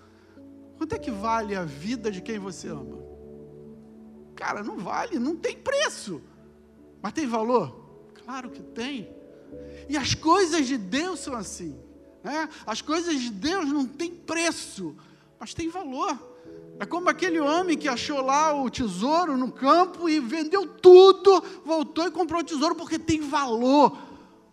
Quanto 0.77 0.93
é 0.93 0.99
que 0.99 1.09
vale 1.09 1.55
a 1.55 1.63
vida 1.63 2.11
de 2.11 2.21
quem 2.21 2.37
você 2.37 2.67
ama? 2.67 2.99
Cara, 4.35 4.61
não 4.61 4.77
vale, 4.77 5.17
não 5.19 5.37
tem 5.37 5.55
preço. 5.55 6.21
Mas 7.01 7.13
tem 7.13 7.25
valor? 7.25 7.88
Claro 8.29 8.51
que 8.51 8.61
tem. 8.61 9.09
E 9.89 9.97
as 9.97 10.13
coisas 10.13 10.67
de 10.67 10.77
Deus 10.77 11.19
são 11.19 11.33
assim. 11.33 11.75
Né? 12.23 12.47
As 12.63 12.79
coisas 12.79 13.19
de 13.19 13.31
Deus 13.31 13.65
não 13.67 13.87
têm 13.87 14.11
preço, 14.11 14.95
mas 15.39 15.55
têm 15.55 15.67
valor. 15.67 16.15
É 16.79 16.85
como 16.85 17.09
aquele 17.09 17.39
homem 17.39 17.75
que 17.75 17.87
achou 17.87 18.21
lá 18.21 18.53
o 18.53 18.69
tesouro 18.69 19.35
no 19.35 19.51
campo 19.51 20.07
e 20.07 20.19
vendeu 20.19 20.67
tudo, 20.67 21.43
voltou 21.65 22.05
e 22.05 22.11
comprou 22.11 22.41
o 22.41 22.43
tesouro 22.43 22.75
porque 22.75 22.99
tem 22.99 23.19
valor. 23.19 23.97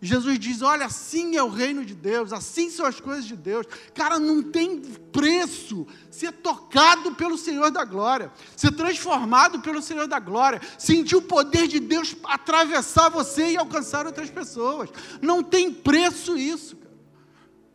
Jesus 0.01 0.37
diz: 0.37 0.61
Olha, 0.61 0.85
assim 0.85 1.35
é 1.35 1.43
o 1.43 1.49
reino 1.49 1.83
de 1.83 1.95
Deus, 1.95 2.31
assim 2.31 2.69
são 2.69 2.85
as 2.85 2.99
coisas 2.99 3.25
de 3.25 3.35
Deus. 3.35 3.65
Cara, 3.95 4.19
não 4.19 4.43
tem 4.43 4.79
preço 4.79 5.87
ser 6.11 6.31
tocado 6.33 7.15
pelo 7.15 7.37
Senhor 7.37 7.71
da 7.71 7.83
glória, 7.83 8.31
ser 8.55 8.71
transformado 8.73 9.59
pelo 9.59 9.81
Senhor 9.81 10.07
da 10.07 10.19
glória, 10.19 10.61
sentir 10.77 11.15
o 11.15 11.21
poder 11.21 11.67
de 11.67 11.79
Deus 11.79 12.15
atravessar 12.23 13.09
você 13.09 13.51
e 13.51 13.57
alcançar 13.57 14.05
outras 14.05 14.29
pessoas. 14.29 14.89
Não 15.19 15.41
tem 15.41 15.73
preço 15.73 16.37
isso, 16.37 16.75
cara. 16.77 16.87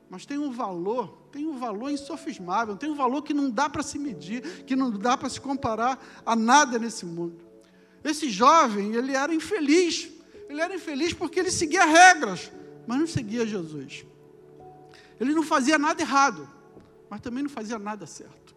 Mas 0.08 0.24
tem 0.24 0.38
um 0.38 0.52
valor, 0.52 1.08
tem 1.32 1.46
um 1.46 1.58
valor 1.58 1.90
insofismável, 1.90 2.76
tem 2.76 2.90
um 2.90 2.94
valor 2.94 3.22
que 3.22 3.34
não 3.34 3.50
dá 3.50 3.68
para 3.68 3.82
se 3.82 3.98
medir, 3.98 4.64
que 4.64 4.76
não 4.76 4.90
dá 4.90 5.16
para 5.16 5.28
se 5.28 5.40
comparar 5.40 5.98
a 6.24 6.36
nada 6.36 6.78
nesse 6.78 7.04
mundo. 7.04 7.42
Esse 8.04 8.30
jovem, 8.30 8.94
ele 8.94 9.16
era 9.16 9.34
infeliz 9.34 10.08
ele 10.52 10.60
era 10.60 10.74
infeliz 10.74 11.12
porque 11.12 11.40
ele 11.40 11.50
seguia 11.50 11.84
regras, 11.84 12.52
mas 12.86 12.98
não 12.98 13.06
seguia 13.06 13.46
Jesus. 13.46 14.04
Ele 15.18 15.34
não 15.34 15.42
fazia 15.42 15.78
nada 15.78 16.00
errado, 16.00 16.48
mas 17.08 17.20
também 17.20 17.42
não 17.42 17.50
fazia 17.50 17.78
nada 17.78 18.06
certo. 18.06 18.54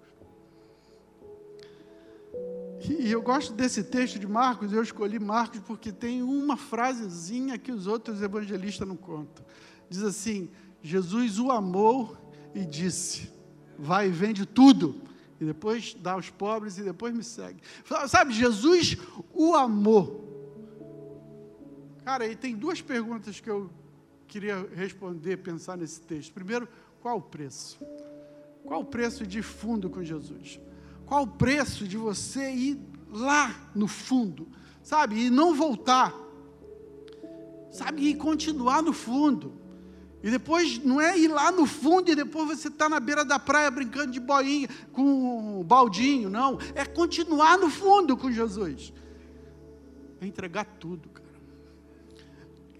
E 2.87 3.11
eu 3.11 3.21
gosto 3.21 3.53
desse 3.53 3.83
texto 3.83 4.19
de 4.19 4.27
Marcos, 4.27 4.71
eu 4.71 4.83
escolhi 4.83 5.17
Marcos 5.17 5.59
porque 5.61 5.91
tem 5.91 6.21
uma 6.21 6.57
frasezinha 6.57 7.57
que 7.57 7.71
os 7.71 7.87
outros 7.87 8.21
evangelistas 8.21 8.87
não 8.87 8.97
contam. 8.97 9.43
Diz 9.89 10.03
assim: 10.03 10.51
Jesus 10.83 11.39
o 11.39 11.49
amou 11.51 12.15
e 12.53 12.65
disse: 12.65 13.31
Vai 13.79 14.09
e 14.09 14.11
vende 14.11 14.45
tudo, 14.45 15.01
e 15.39 15.45
depois 15.45 15.95
dá 15.99 16.11
aos 16.11 16.29
pobres, 16.29 16.77
e 16.77 16.83
depois 16.83 17.15
me 17.15 17.23
segue. 17.23 17.61
Sabe, 18.07 18.33
Jesus 18.33 18.97
o 19.33 19.55
amou. 19.55 20.34
Cara, 22.05 22.27
e 22.27 22.35
tem 22.35 22.55
duas 22.55 22.79
perguntas 22.79 23.39
que 23.39 23.49
eu 23.49 23.67
queria 24.27 24.69
responder, 24.75 25.37
pensar 25.37 25.75
nesse 25.75 25.99
texto. 25.99 26.31
Primeiro, 26.31 26.69
qual 27.01 27.17
o 27.17 27.21
preço? 27.21 27.79
Qual 28.63 28.81
o 28.81 28.85
preço 28.85 29.25
de 29.25 29.41
fundo 29.41 29.89
com 29.89 30.03
Jesus? 30.03 30.59
Qual 31.03 31.23
o 31.23 31.27
preço 31.27 31.87
de 31.87 31.97
você 31.97 32.51
ir 32.51 32.79
lá 33.09 33.71
no 33.73 33.87
fundo, 33.87 34.47
sabe? 34.83 35.25
E 35.25 35.29
não 35.31 35.55
voltar, 35.55 36.13
sabe? 37.71 38.07
E 38.07 38.13
continuar 38.13 38.83
no 38.83 38.93
fundo. 38.93 39.53
E 40.21 40.29
depois 40.29 40.77
não 40.83 41.01
é 41.01 41.17
ir 41.17 41.27
lá 41.27 41.51
no 41.51 41.65
fundo 41.65 42.11
e 42.11 42.15
depois 42.15 42.47
você 42.47 42.67
está 42.67 42.87
na 42.87 42.99
beira 42.99 43.25
da 43.25 43.39
praia 43.39 43.71
brincando 43.71 44.11
de 44.11 44.19
boinha 44.19 44.69
com 44.91 45.59
um 45.59 45.63
baldinho, 45.63 46.29
não. 46.29 46.59
É 46.75 46.85
continuar 46.85 47.57
no 47.57 47.69
fundo 47.71 48.15
com 48.15 48.31
Jesus. 48.31 48.93
É 50.21 50.27
entregar 50.27 50.65
tudo, 50.79 51.09
cara 51.09 51.24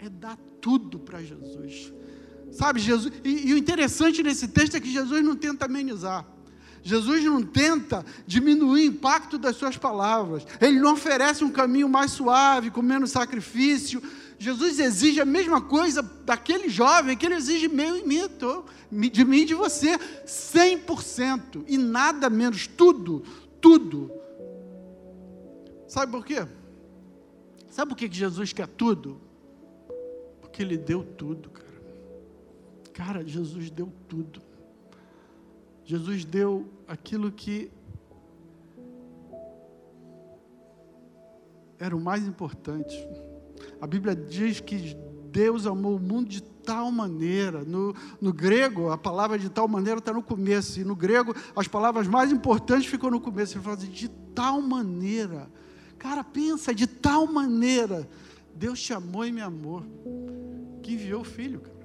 é 0.00 0.08
dar 0.08 0.36
tudo 0.60 0.98
para 0.98 1.22
Jesus. 1.22 1.92
Sabe, 2.52 2.80
Jesus, 2.80 3.12
e, 3.24 3.48
e, 3.48 3.54
o 3.54 3.58
interessante 3.58 4.22
nesse 4.22 4.48
texto 4.48 4.76
é 4.76 4.80
que 4.80 4.90
Jesus 4.90 5.22
não 5.24 5.36
tenta 5.36 5.66
amenizar. 5.66 6.26
Jesus 6.82 7.24
não 7.24 7.42
tenta 7.42 8.04
diminuir 8.26 8.88
o 8.88 8.92
impacto 8.92 9.36
das 9.36 9.56
suas 9.56 9.76
palavras. 9.76 10.46
Ele 10.60 10.78
não 10.78 10.92
oferece 10.92 11.42
um 11.42 11.50
caminho 11.50 11.88
mais 11.88 12.12
suave, 12.12 12.70
com 12.70 12.80
menos 12.80 13.10
sacrifício. 13.10 14.00
Jesus 14.38 14.78
exige 14.78 15.20
a 15.20 15.24
mesma 15.24 15.60
coisa 15.60 16.02
daquele 16.24 16.68
jovem 16.68 17.16
que 17.16 17.26
ele 17.26 17.34
exige 17.34 17.68
meu 17.68 17.96
e 17.96 18.06
mim, 18.06 19.10
de 19.10 19.24
mim 19.24 19.38
e 19.38 19.44
de 19.46 19.54
você, 19.54 19.98
100%, 19.98 21.64
e 21.66 21.76
nada 21.76 22.30
menos, 22.30 22.66
tudo, 22.66 23.24
tudo. 23.60 24.12
Sabe 25.88 26.12
por 26.12 26.24
quê? 26.24 26.46
Sabe 27.68 27.88
por 27.90 27.96
que 27.96 28.10
Jesus 28.10 28.52
quer 28.52 28.68
tudo? 28.68 29.25
Porque 30.56 30.62
Ele 30.62 30.78
deu 30.78 31.04
tudo, 31.04 31.50
cara. 31.50 31.66
Cara, 32.94 33.22
Jesus 33.22 33.70
deu 33.70 33.92
tudo. 34.08 34.40
Jesus 35.84 36.24
deu 36.24 36.66
aquilo 36.88 37.30
que 37.30 37.70
era 41.78 41.94
o 41.94 42.00
mais 42.00 42.26
importante. 42.26 42.96
A 43.78 43.86
Bíblia 43.86 44.16
diz 44.16 44.58
que 44.58 44.96
Deus 45.30 45.66
amou 45.66 45.96
o 45.96 46.00
mundo 46.00 46.30
de 46.30 46.42
tal 46.42 46.90
maneira. 46.90 47.62
No, 47.62 47.94
no 48.18 48.32
grego, 48.32 48.90
a 48.90 48.96
palavra 48.96 49.38
de 49.38 49.50
tal 49.50 49.68
maneira 49.68 49.98
está 49.98 50.14
no 50.14 50.22
começo. 50.22 50.80
E 50.80 50.84
no 50.84 50.96
grego, 50.96 51.36
as 51.54 51.68
palavras 51.68 52.08
mais 52.08 52.32
importantes 52.32 52.86
ficam 52.86 53.10
no 53.10 53.20
começo. 53.20 53.58
Ele 53.58 53.62
fala 53.62 53.76
assim, 53.76 53.90
de 53.90 54.08
tal 54.34 54.62
maneira. 54.62 55.50
Cara, 55.98 56.24
pensa, 56.24 56.74
de 56.74 56.86
tal 56.86 57.26
maneira. 57.26 58.08
Deus 58.54 58.80
te 58.80 58.94
amou 58.94 59.26
e 59.26 59.30
me 59.30 59.42
amou 59.42 59.84
que 60.86 60.94
enviou 60.94 61.22
o 61.22 61.24
filho, 61.24 61.60
cara. 61.60 61.76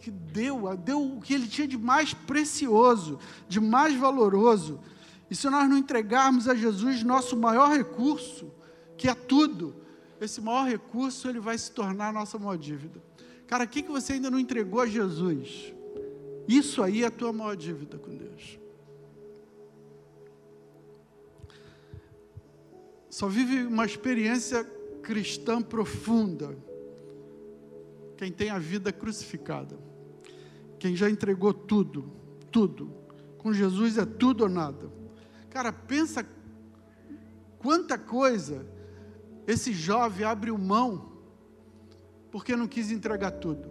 Que 0.00 0.10
deu, 0.10 0.74
deu 0.76 1.02
o 1.02 1.20
que 1.20 1.34
ele 1.34 1.46
tinha 1.46 1.68
de 1.68 1.76
mais 1.76 2.14
precioso, 2.14 3.18
de 3.46 3.60
mais 3.60 3.94
valoroso. 3.94 4.80
E 5.30 5.34
se 5.34 5.50
nós 5.50 5.68
não 5.68 5.76
entregarmos 5.76 6.48
a 6.48 6.54
Jesus 6.54 7.02
nosso 7.02 7.36
maior 7.36 7.76
recurso, 7.76 8.50
que 8.96 9.08
é 9.08 9.14
tudo, 9.14 9.76
esse 10.18 10.40
maior 10.40 10.66
recurso 10.66 11.28
ele 11.28 11.40
vai 11.40 11.58
se 11.58 11.70
tornar 11.72 12.08
a 12.08 12.12
nossa 12.12 12.38
maior 12.38 12.56
dívida. 12.56 13.02
Cara, 13.46 13.64
o 13.64 13.68
que, 13.68 13.82
que 13.82 13.90
você 13.90 14.14
ainda 14.14 14.30
não 14.30 14.38
entregou 14.38 14.80
a 14.80 14.86
Jesus? 14.86 15.74
Isso 16.48 16.82
aí 16.82 17.02
é 17.02 17.06
a 17.06 17.10
tua 17.10 17.32
maior 17.32 17.54
dívida 17.54 17.98
com 17.98 18.16
Deus. 18.16 18.58
Só 23.10 23.28
vive 23.28 23.64
uma 23.64 23.84
experiência 23.84 24.64
cristã 25.02 25.60
profunda 25.60 26.56
quem 28.16 28.32
tem 28.32 28.50
a 28.50 28.58
vida 28.58 28.92
crucificada, 28.92 29.78
quem 30.78 30.96
já 30.96 31.08
entregou 31.08 31.52
tudo, 31.52 32.12
tudo. 32.50 32.92
Com 33.38 33.52
Jesus 33.52 33.98
é 33.98 34.04
tudo 34.04 34.42
ou 34.42 34.48
nada. 34.48 34.90
Cara, 35.50 35.72
pensa 35.72 36.26
quanta 37.58 37.96
coisa 37.98 38.66
esse 39.46 39.72
jovem 39.72 40.26
abriu 40.26 40.58
mão 40.58 41.12
porque 42.30 42.56
não 42.56 42.66
quis 42.66 42.90
entregar 42.90 43.30
tudo. 43.32 43.70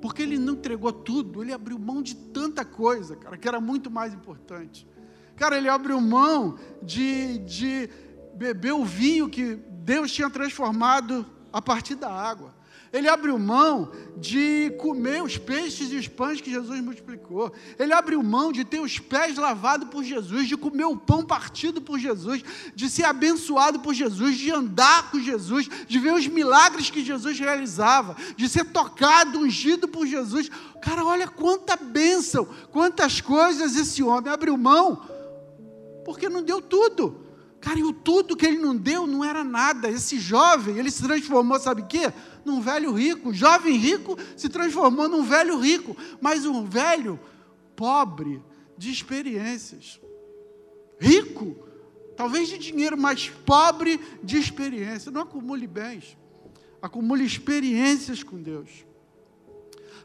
porque 0.00 0.22
ele 0.22 0.38
não 0.38 0.52
entregou 0.52 0.92
tudo, 0.92 1.42
ele 1.42 1.50
abriu 1.50 1.78
mão 1.78 2.02
de 2.02 2.14
tanta 2.14 2.62
coisa, 2.62 3.16
cara, 3.16 3.38
que 3.38 3.48
era 3.48 3.58
muito 3.58 3.90
mais 3.90 4.12
importante. 4.12 4.86
Cara, 5.34 5.56
ele 5.56 5.66
abriu 5.66 5.98
mão 5.98 6.58
de, 6.82 7.38
de 7.38 7.88
beber 8.34 8.72
o 8.72 8.84
vinho 8.84 9.30
que 9.30 9.54
Deus 9.54 10.12
tinha 10.12 10.28
transformado 10.28 11.24
a 11.50 11.62
partir 11.62 11.94
da 11.94 12.10
água. 12.10 12.54
Ele 12.94 13.08
abriu 13.08 13.36
mão 13.36 13.90
de 14.16 14.72
comer 14.78 15.20
os 15.20 15.36
peixes 15.36 15.90
e 15.90 15.96
os 15.96 16.06
pães 16.06 16.40
que 16.40 16.48
Jesus 16.48 16.80
multiplicou. 16.80 17.52
Ele 17.76 17.92
abriu 17.92 18.22
mão 18.22 18.52
de 18.52 18.64
ter 18.64 18.78
os 18.78 19.00
pés 19.00 19.36
lavados 19.36 19.88
por 19.88 20.04
Jesus, 20.04 20.46
de 20.46 20.56
comer 20.56 20.84
o 20.84 20.96
pão 20.96 21.24
partido 21.24 21.82
por 21.82 21.98
Jesus, 21.98 22.44
de 22.72 22.88
ser 22.88 23.02
abençoado 23.02 23.80
por 23.80 23.92
Jesus, 23.92 24.38
de 24.38 24.48
andar 24.52 25.10
com 25.10 25.18
Jesus, 25.18 25.68
de 25.88 25.98
ver 25.98 26.14
os 26.14 26.28
milagres 26.28 26.88
que 26.88 27.04
Jesus 27.04 27.36
realizava, 27.36 28.16
de 28.36 28.48
ser 28.48 28.66
tocado, 28.66 29.40
ungido 29.40 29.88
por 29.88 30.06
Jesus. 30.06 30.48
Cara, 30.80 31.04
olha 31.04 31.26
quanta 31.26 31.74
bênção, 31.74 32.46
quantas 32.70 33.20
coisas 33.20 33.74
esse 33.74 34.04
homem 34.04 34.32
abriu 34.32 34.56
mão, 34.56 35.02
porque 36.04 36.28
não 36.28 36.44
deu 36.44 36.62
tudo. 36.62 37.23
Cara, 37.64 37.78
e 37.78 37.82
o 37.82 37.94
tudo 37.94 38.36
que 38.36 38.44
ele 38.44 38.58
não 38.58 38.76
deu 38.76 39.06
não 39.06 39.24
era 39.24 39.42
nada. 39.42 39.88
Esse 39.88 40.18
jovem, 40.18 40.76
ele 40.76 40.90
se 40.90 41.02
transformou, 41.02 41.58
sabe 41.58 41.80
o 41.80 41.86
quê? 41.86 42.12
Num 42.44 42.60
velho 42.60 42.92
rico. 42.92 43.32
Jovem 43.32 43.78
rico 43.78 44.18
se 44.36 44.50
transformou 44.50 45.08
num 45.08 45.22
velho 45.22 45.58
rico, 45.58 45.96
mas 46.20 46.44
um 46.44 46.66
velho 46.66 47.18
pobre 47.74 48.42
de 48.76 48.90
experiências. 48.90 49.98
Rico, 51.00 51.56
talvez 52.14 52.50
de 52.50 52.58
dinheiro, 52.58 52.98
mas 52.98 53.30
pobre 53.30 53.98
de 54.22 54.36
experiência. 54.36 55.10
Não 55.10 55.22
acumule 55.22 55.66
bens, 55.66 56.18
acumule 56.82 57.24
experiências 57.24 58.22
com 58.22 58.42
Deus. 58.42 58.84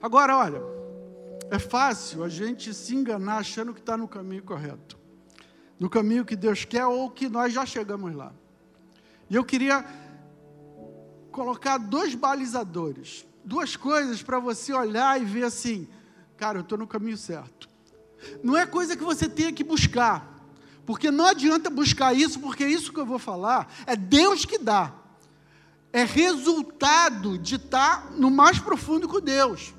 Agora, 0.02 0.38
olha, 0.38 0.62
é 1.52 1.60
fácil 1.60 2.24
a 2.24 2.30
gente 2.30 2.74
se 2.74 2.96
enganar 2.96 3.40
achando 3.40 3.74
que 3.74 3.82
está 3.82 3.98
no 3.98 4.08
caminho 4.08 4.44
correto 4.44 4.99
no 5.80 5.90
caminho 5.90 6.26
que 6.26 6.36
Deus 6.36 6.66
quer 6.66 6.86
ou 6.86 7.10
que 7.10 7.30
nós 7.30 7.54
já 7.54 7.66
chegamos 7.66 8.14
lá. 8.14 8.34
E 9.30 9.36
eu 9.36 9.44
queria 9.44 9.86
colocar 11.32 11.78
dois 11.78 12.14
balizadores, 12.14 13.26
duas 13.46 13.76
coisas 13.76 14.22
para 14.22 14.40
você 14.40 14.74
olhar 14.74 15.22
e 15.22 15.24
ver 15.24 15.44
assim, 15.44 15.88
cara, 16.36 16.58
eu 16.58 16.62
estou 16.62 16.78
no 16.78 16.88
caminho 16.88 17.18
certo. 17.18 17.70
Não 18.44 18.58
é 18.58 18.66
coisa 18.66 18.98
que 18.98 19.04
você 19.04 19.30
tenha 19.30 19.54
que 19.54 19.64
buscar, 19.64 20.38
porque 20.86 21.10
não 21.10 21.26
adianta 21.26 21.70
buscar 21.70 22.14
isso, 22.14 22.40
porque 22.40 22.66
isso 22.66 22.92
que 22.92 23.00
eu 23.00 23.06
vou 23.06 23.20
falar 23.20 23.72
é 23.86 23.96
Deus 23.96 24.44
que 24.44 24.58
dá. 24.58 24.94
É 25.94 26.04
resultado 26.04 27.38
de 27.38 27.56
estar 27.56 28.12
no 28.12 28.30
mais 28.30 28.60
profundo 28.60 29.08
com 29.08 29.22
Deus. 29.22 29.74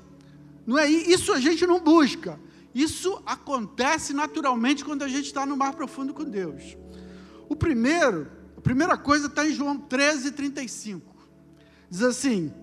Não 0.65 0.77
é 0.77 0.89
isso 0.89 1.31
a 1.31 1.39
gente 1.39 1.65
não 1.67 1.79
busca. 1.79 2.39
Isso 2.73 3.21
acontece 3.25 4.13
naturalmente 4.13 4.85
quando 4.85 5.03
a 5.03 5.07
gente 5.07 5.25
está 5.25 5.45
no 5.45 5.57
mar 5.57 5.73
profundo 5.73 6.13
com 6.13 6.23
Deus. 6.23 6.77
O 7.49 7.55
primeiro, 7.55 8.31
a 8.57 8.61
primeira 8.61 8.97
coisa 8.97 9.27
está 9.27 9.45
em 9.45 9.53
João 9.53 9.77
13, 9.77 10.31
35. 10.31 11.15
Diz 11.89 12.01
assim: 12.01 12.53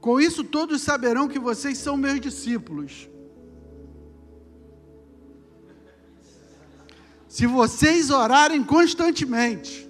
Com 0.00 0.20
isso 0.20 0.42
todos 0.42 0.82
saberão 0.82 1.28
que 1.28 1.38
vocês 1.38 1.78
são 1.78 1.96
meus 1.96 2.20
discípulos. 2.20 3.08
Se 7.28 7.46
vocês 7.46 8.10
orarem 8.10 8.62
constantemente. 8.62 9.88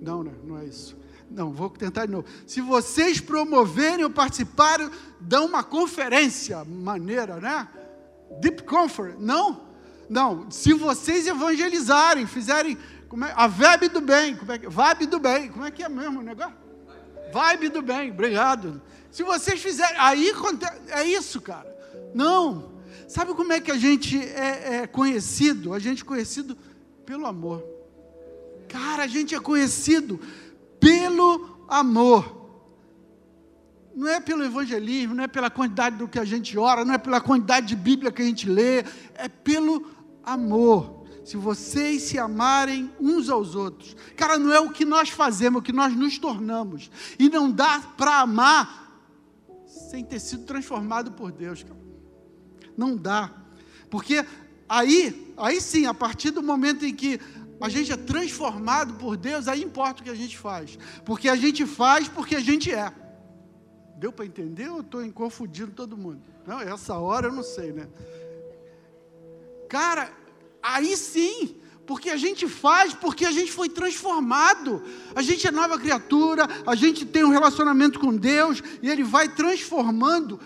Não, 0.00 0.22
não, 0.22 0.32
não 0.44 0.58
é 0.58 0.66
isso. 0.66 0.96
Não, 1.30 1.50
vou 1.50 1.68
tentar 1.70 2.06
de 2.06 2.12
novo. 2.12 2.26
Se 2.46 2.60
vocês 2.60 3.20
promoverem 3.20 4.04
ou 4.04 4.10
participarem, 4.10 4.90
dão 5.20 5.46
uma 5.46 5.64
conferência 5.64 6.64
maneira, 6.64 7.36
né? 7.40 7.68
Deep 8.40 8.62
comfort. 8.64 9.16
Não, 9.18 9.62
não. 10.08 10.50
Se 10.50 10.72
vocês 10.72 11.26
evangelizarem, 11.26 12.26
fizerem 12.26 12.78
como 13.08 13.24
é, 13.24 13.32
a 13.36 13.46
vibe 13.46 13.88
do 13.88 14.00
bem, 14.00 14.36
como 14.36 14.52
é 14.52 14.58
que, 14.58 14.68
vibe 14.68 15.06
do 15.06 15.18
bem, 15.18 15.48
como 15.48 15.64
é 15.64 15.70
que 15.70 15.82
é 15.82 15.88
mesmo 15.88 16.20
o 16.20 16.22
negócio? 16.22 16.54
Vibe 17.32 17.68
do 17.68 17.82
bem, 17.82 18.10
obrigado. 18.10 18.80
Se 19.10 19.22
vocês 19.22 19.60
fizerem, 19.60 19.96
aí 19.98 20.32
é 20.88 21.04
isso, 21.04 21.40
cara. 21.40 21.72
Não. 22.14 22.72
Sabe 23.08 23.34
como 23.34 23.52
é 23.52 23.60
que 23.60 23.70
a 23.70 23.76
gente 23.76 24.18
é, 24.18 24.82
é 24.82 24.86
conhecido? 24.86 25.72
A 25.72 25.78
gente 25.78 26.02
é 26.02 26.06
conhecido 26.06 26.56
pelo 27.04 27.26
amor. 27.26 27.62
Cara, 28.68 29.04
a 29.04 29.06
gente 29.06 29.34
é 29.34 29.40
conhecido 29.40 30.18
pelo 30.80 31.64
amor 31.68 32.43
não 33.94 34.08
é 34.08 34.20
pelo 34.20 34.44
evangelismo, 34.44 35.14
não 35.14 35.24
é 35.24 35.28
pela 35.28 35.48
quantidade 35.48 35.96
do 35.96 36.08
que 36.08 36.18
a 36.18 36.24
gente 36.24 36.58
ora, 36.58 36.84
não 36.84 36.94
é 36.94 36.98
pela 36.98 37.20
quantidade 37.20 37.66
de 37.66 37.76
Bíblia 37.76 38.10
que 38.10 38.22
a 38.22 38.24
gente 38.24 38.48
lê, 38.48 38.80
é 39.14 39.28
pelo 39.28 39.86
amor. 40.22 41.04
Se 41.24 41.36
vocês 41.36 42.02
se 42.02 42.18
amarem 42.18 42.90
uns 43.00 43.30
aos 43.30 43.54
outros, 43.54 43.96
cara, 44.16 44.38
não 44.38 44.52
é 44.52 44.60
o 44.60 44.70
que 44.70 44.84
nós 44.84 45.08
fazemos, 45.08 45.56
é 45.56 45.60
o 45.60 45.62
que 45.62 45.72
nós 45.72 45.94
nos 45.96 46.18
tornamos. 46.18 46.90
E 47.18 47.30
não 47.30 47.50
dá 47.50 47.80
para 47.96 48.20
amar 48.20 49.02
sem 49.90 50.04
ter 50.04 50.20
sido 50.20 50.44
transformado 50.44 51.12
por 51.12 51.32
Deus, 51.32 51.62
cara. 51.62 51.80
Não 52.76 52.96
dá. 52.96 53.30
Porque 53.88 54.26
aí, 54.68 55.32
aí 55.36 55.60
sim, 55.60 55.86
a 55.86 55.94
partir 55.94 56.30
do 56.30 56.42
momento 56.42 56.84
em 56.84 56.94
que 56.94 57.18
a 57.60 57.68
gente 57.68 57.92
é 57.92 57.96
transformado 57.96 58.94
por 58.94 59.16
Deus, 59.16 59.48
aí 59.48 59.62
importa 59.62 60.02
o 60.02 60.04
que 60.04 60.10
a 60.10 60.14
gente 60.14 60.36
faz. 60.36 60.78
Porque 61.04 61.28
a 61.28 61.36
gente 61.36 61.64
faz 61.64 62.08
porque 62.08 62.36
a 62.36 62.40
gente 62.40 62.70
é. 62.70 62.92
Deu 64.04 64.12
para 64.12 64.26
entender 64.26 64.68
ou 64.68 64.82
estou 64.82 65.10
confundindo 65.12 65.72
todo 65.72 65.96
mundo? 65.96 66.20
Não, 66.46 66.60
essa 66.60 66.94
hora 66.98 67.28
eu 67.28 67.32
não 67.32 67.42
sei, 67.42 67.72
né? 67.72 67.88
Cara, 69.66 70.12
aí 70.62 70.94
sim, 70.94 71.56
porque 71.86 72.10
a 72.10 72.16
gente 72.18 72.46
faz, 72.46 72.92
porque 72.92 73.24
a 73.24 73.30
gente 73.30 73.50
foi 73.50 73.66
transformado. 73.66 74.82
A 75.14 75.22
gente 75.22 75.46
é 75.46 75.50
nova 75.50 75.78
criatura, 75.78 76.46
a 76.66 76.74
gente 76.74 77.06
tem 77.06 77.24
um 77.24 77.30
relacionamento 77.30 77.98
com 77.98 78.14
Deus 78.14 78.62
e 78.82 78.90
Ele 78.90 79.02
vai 79.02 79.26
transformando 79.26 80.38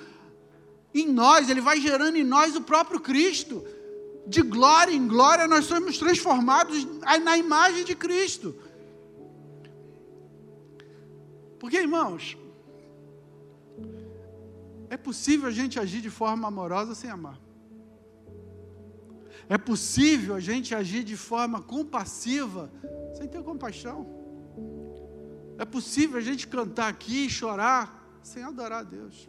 em 0.95 1.09
nós, 1.09 1.51
Ele 1.51 1.61
vai 1.61 1.81
gerando 1.81 2.17
em 2.17 2.23
nós 2.23 2.55
o 2.55 2.61
próprio 2.61 3.01
Cristo. 3.01 3.67
De 4.25 4.41
glória 4.41 4.95
em 4.95 5.09
glória, 5.09 5.49
nós 5.49 5.65
somos 5.65 5.99
transformados 5.99 6.87
na 7.25 7.37
imagem 7.37 7.83
de 7.83 7.97
Cristo. 7.97 8.55
Porque, 11.59 11.77
irmãos, 11.77 12.37
é 14.91 14.97
possível 14.97 15.49
a 15.49 15.51
gente 15.51 15.79
agir 15.79 16.01
de 16.01 16.11
forma 16.11 16.49
amorosa 16.49 16.95
sem 16.95 17.11
amar. 17.11 17.39
É 19.49 19.57
possível 19.57 20.35
a 20.35 20.41
gente 20.41 20.75
agir 20.75 21.03
de 21.05 21.17
forma 21.17 21.63
compassiva 21.63 22.71
sem 23.17 23.27
ter 23.27 23.43
compaixão. 23.43 24.07
É 25.59 25.65
possível 25.65 26.19
a 26.19 26.21
gente 26.21 26.47
cantar 26.47 26.89
aqui 26.89 27.27
e 27.27 27.31
chorar 27.31 28.21
sem 28.23 28.43
adorar 28.43 28.81
a 28.81 28.85
Deus. 28.85 29.29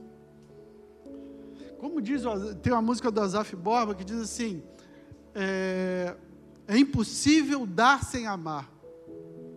Como 1.80 2.02
diz, 2.02 2.24
tem 2.62 2.74
uma 2.74 2.82
música 2.82 3.10
do 3.10 3.22
Azaf 3.22 3.56
Borba 3.56 3.95
que 3.95 4.04
diz 4.04 4.19
assim: 4.19 4.62
é, 5.34 6.15
é 6.67 6.78
impossível 6.78 7.65
dar 7.65 8.04
sem 8.04 8.28
amar. 8.28 8.69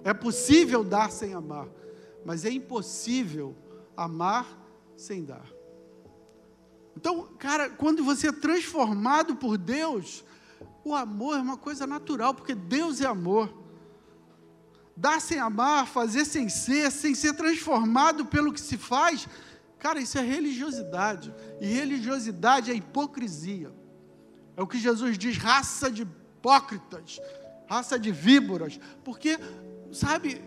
É 0.05 0.15
possível 0.15 0.83
dar 0.83 1.11
sem 1.11 1.35
amar, 1.35 1.69
mas 2.25 2.45
é 2.45 2.51
impossível 2.51 3.57
amar 3.97 4.47
sem 4.97 5.25
dar. 5.25 5.52
Então, 6.97 7.29
cara, 7.39 7.71
quando 7.71 8.05
você 8.05 8.29
é 8.29 8.33
transformado 8.33 9.37
por 9.37 9.57
Deus, 9.57 10.25
o 10.85 10.95
amor 10.95 11.37
é 11.37 11.41
uma 11.41 11.57
coisa 11.57 11.87
natural, 11.87 12.35
porque 12.35 12.55
Deus 12.55 13.01
é 13.01 13.07
amor. 13.07 13.53
Dar 14.97 15.21
sem 15.21 15.39
amar, 15.39 15.87
fazer 15.87 16.25
sem 16.25 16.49
ser, 16.49 16.91
sem 16.91 17.15
ser 17.15 17.35
transformado 17.35 18.27
pelo 18.27 18.53
que 18.53 18.61
se 18.61 18.77
faz, 18.77 19.27
cara, 19.79 20.01
isso 20.01 20.19
é 20.19 20.23
religiosidade. 20.23 21.35
E 21.61 21.67
religiosidade 21.67 22.71
é 22.71 22.75
hipocrisia. 22.75 23.73
É 24.57 24.63
o 24.63 24.67
que 24.67 24.79
Jesus 24.79 25.17
diz, 25.17 25.39
raça 25.39 25.91
de 25.91 26.03
hipócritas, 26.03 27.19
raça 27.67 27.99
de 27.99 28.13
víboras. 28.13 28.79
Porque, 29.03 29.39
sabe, 29.93 30.43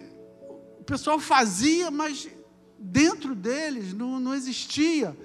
o 0.80 0.84
pessoal 0.84 1.20
fazia, 1.20 1.90
mas 1.90 2.30
dentro 2.78 3.34
deles 3.34 3.94
não, 3.94 4.20
não 4.20 4.36
existia 4.36 5.18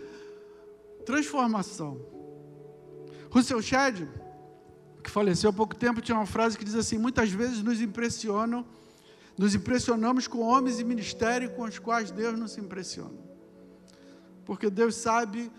transformação. 1.04 2.00
Russell 3.30 3.62
Shedd, 3.62 4.08
que 5.02 5.10
faleceu 5.10 5.50
há 5.50 5.52
pouco 5.52 5.74
tempo, 5.74 6.00
tinha 6.00 6.16
uma 6.16 6.26
frase 6.26 6.58
que 6.58 6.64
diz 6.64 6.74
assim: 6.74 6.98
muitas 6.98 7.30
vezes 7.30 7.62
nos 7.62 7.80
impressionam, 7.80 8.66
nos 9.36 9.54
impressionamos 9.54 10.26
com 10.26 10.40
homens 10.40 10.80
e 10.80 10.84
ministérios 10.84 11.52
com 11.52 11.62
os 11.62 11.78
quais 11.78 12.10
Deus 12.10 12.38
não 12.38 12.48
se 12.48 12.60
impressiona. 12.60 13.18
Porque 14.44 14.68
Deus 14.68 14.94
sabe 14.96 15.50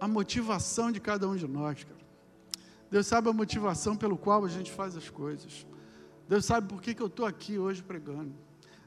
a 0.00 0.08
motivação 0.08 0.90
de 0.90 1.00
cada 1.00 1.28
um 1.28 1.36
de 1.36 1.46
nós, 1.46 1.84
cara. 1.84 1.96
Deus 2.90 3.06
sabe 3.06 3.28
a 3.28 3.32
motivação 3.32 3.96
pelo 3.96 4.16
qual 4.16 4.44
a 4.44 4.48
gente 4.48 4.70
faz 4.70 4.96
as 4.96 5.08
coisas. 5.08 5.66
Deus 6.28 6.44
sabe 6.44 6.68
por 6.68 6.80
que, 6.80 6.94
que 6.94 7.02
eu 7.02 7.06
estou 7.06 7.26
aqui 7.26 7.58
hoje 7.58 7.82
pregando. 7.82 8.34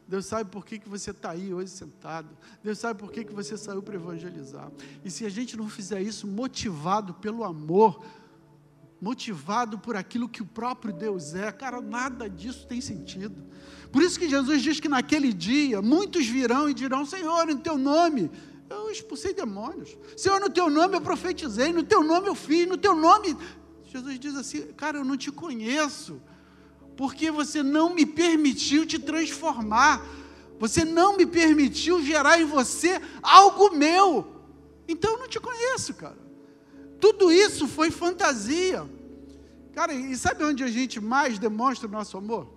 Deus 0.10 0.26
sabe 0.26 0.50
por 0.50 0.65
que, 0.65 0.80
que 0.80 0.89
você 0.89 1.12
está 1.12 1.30
aí 1.30 1.54
hoje 1.54 1.69
sentado. 1.69 2.28
Deus 2.63 2.80
sabe 2.80 3.00
por 3.00 3.12
que, 3.12 3.24
que 3.24 3.32
você 3.32 3.56
saiu 3.56 3.84
para 3.84 3.93
evangelizar. 3.93 4.72
E 5.06 5.12
se 5.12 5.24
a 5.24 5.30
gente 5.30 5.56
não 5.56 5.69
fizer 5.69 6.02
isso 6.02 6.26
motivado 6.26 7.13
pelo 7.13 7.43
amor, 7.43 8.04
motivado 9.00 9.78
por 9.78 9.95
aquilo 9.95 10.28
que 10.28 10.41
o 10.41 10.45
próprio 10.48 10.91
Deus 10.91 11.36
é, 11.36 11.52
cara, 11.52 11.80
nada 11.80 12.28
disso 12.28 12.65
tem 12.65 12.82
sentido. 12.82 13.45
Por 13.91 14.02
isso 14.02 14.17
que 14.17 14.28
Jesus 14.28 14.63
diz 14.63 14.80
que 14.80 14.89
naquele 14.89 15.32
dia 15.32 15.80
muitos 15.80 16.26
virão 16.26 16.67
e 16.67 16.74
dirão: 16.74 17.06
Senhor, 17.06 17.48
em 17.48 17.58
teu 17.58 17.78
nome 17.78 18.32
eu 18.67 18.89
expulsei 18.89 19.32
demônios. 19.32 19.95
Senhor, 20.17 20.39
no 20.39 20.50
teu 20.50 20.72
nome 20.72 20.95
eu 20.95 21.02
profetizei, 21.02 21.72
no 21.72 21.84
teu 21.84 22.04
nome 22.04 22.28
eu 22.28 22.36
fiz, 22.36 22.67
no 22.67 22.78
teu 22.78 22.95
nome. 22.95 23.38
Jesus 23.86 24.19
diz 24.19 24.36
assim: 24.36 24.74
Cara, 24.74 24.98
eu 24.98 25.06
não 25.06 25.15
te 25.15 25.32
conheço 25.32 26.19
porque 26.99 27.31
você 27.31 27.63
não 27.63 27.95
me 27.95 28.05
permitiu 28.05 28.85
te 28.85 28.99
transformar, 28.99 30.05
você 30.59 30.83
não 30.83 31.15
me 31.15 31.25
permitiu 31.25 32.03
gerar 32.03 32.41
em 32.41 32.43
você 32.43 32.99
algo 33.23 33.73
meu. 33.73 34.27
Então 34.85 35.13
eu 35.13 35.19
não 35.19 35.27
te 35.29 35.39
conheço, 35.39 35.93
cara. 35.93 36.17
Tudo 36.99 37.31
isso 37.31 37.69
foi 37.69 37.89
fantasia. 37.89 38.85
Cara, 39.73 39.93
e 39.93 40.13
sabe 40.17 40.43
onde 40.43 40.62
a 40.62 40.67
gente 40.67 40.99
mais 40.99 41.39
demonstra 41.39 41.88
o 41.88 41.91
nosso 41.91 42.17
amor? 42.17 42.49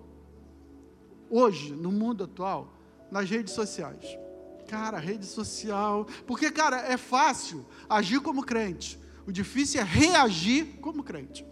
Hoje, 1.31 1.71
no 1.71 1.93
mundo 1.93 2.25
atual, 2.25 2.77
nas 3.13 3.31
redes 3.31 3.55
sociais. 3.55 4.19
Cara, 4.67 4.99
rede 4.99 5.25
social. 5.25 6.05
Porque, 6.27 6.51
cara, 6.51 6.81
é 6.81 6.97
fácil 6.97 7.65
agir 7.89 8.19
como 8.19 8.43
crente. 8.43 8.99
O 9.25 9.31
difícil 9.31 9.81
é 9.81 9.85
reagir 9.85 10.81
como 10.81 11.05
crente. 11.05 11.47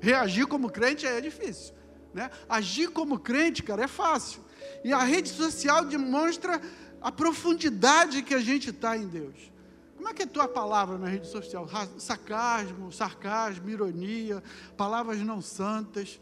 Reagir 0.00 0.46
como 0.46 0.70
crente 0.70 1.06
é 1.06 1.20
difícil. 1.20 1.74
Né? 2.12 2.30
Agir 2.48 2.88
como 2.88 3.18
crente, 3.18 3.62
cara, 3.62 3.84
é 3.84 3.88
fácil. 3.88 4.40
E 4.82 4.92
a 4.92 5.02
rede 5.02 5.28
social 5.28 5.84
demonstra 5.84 6.60
a 7.00 7.12
profundidade 7.12 8.22
que 8.22 8.34
a 8.34 8.40
gente 8.40 8.70
está 8.70 8.96
em 8.96 9.06
Deus. 9.06 9.52
Como 9.96 10.08
é 10.08 10.14
que 10.14 10.22
é 10.22 10.24
a 10.24 10.28
tua 10.28 10.48
palavra 10.48 10.98
na 10.98 11.08
rede 11.08 11.26
social? 11.26 11.68
Sarcasmo, 11.98 12.92
sarcasmo, 12.92 13.68
ironia, 13.68 14.42
palavras 14.76 15.18
não 15.18 15.40
santas. 15.40 16.20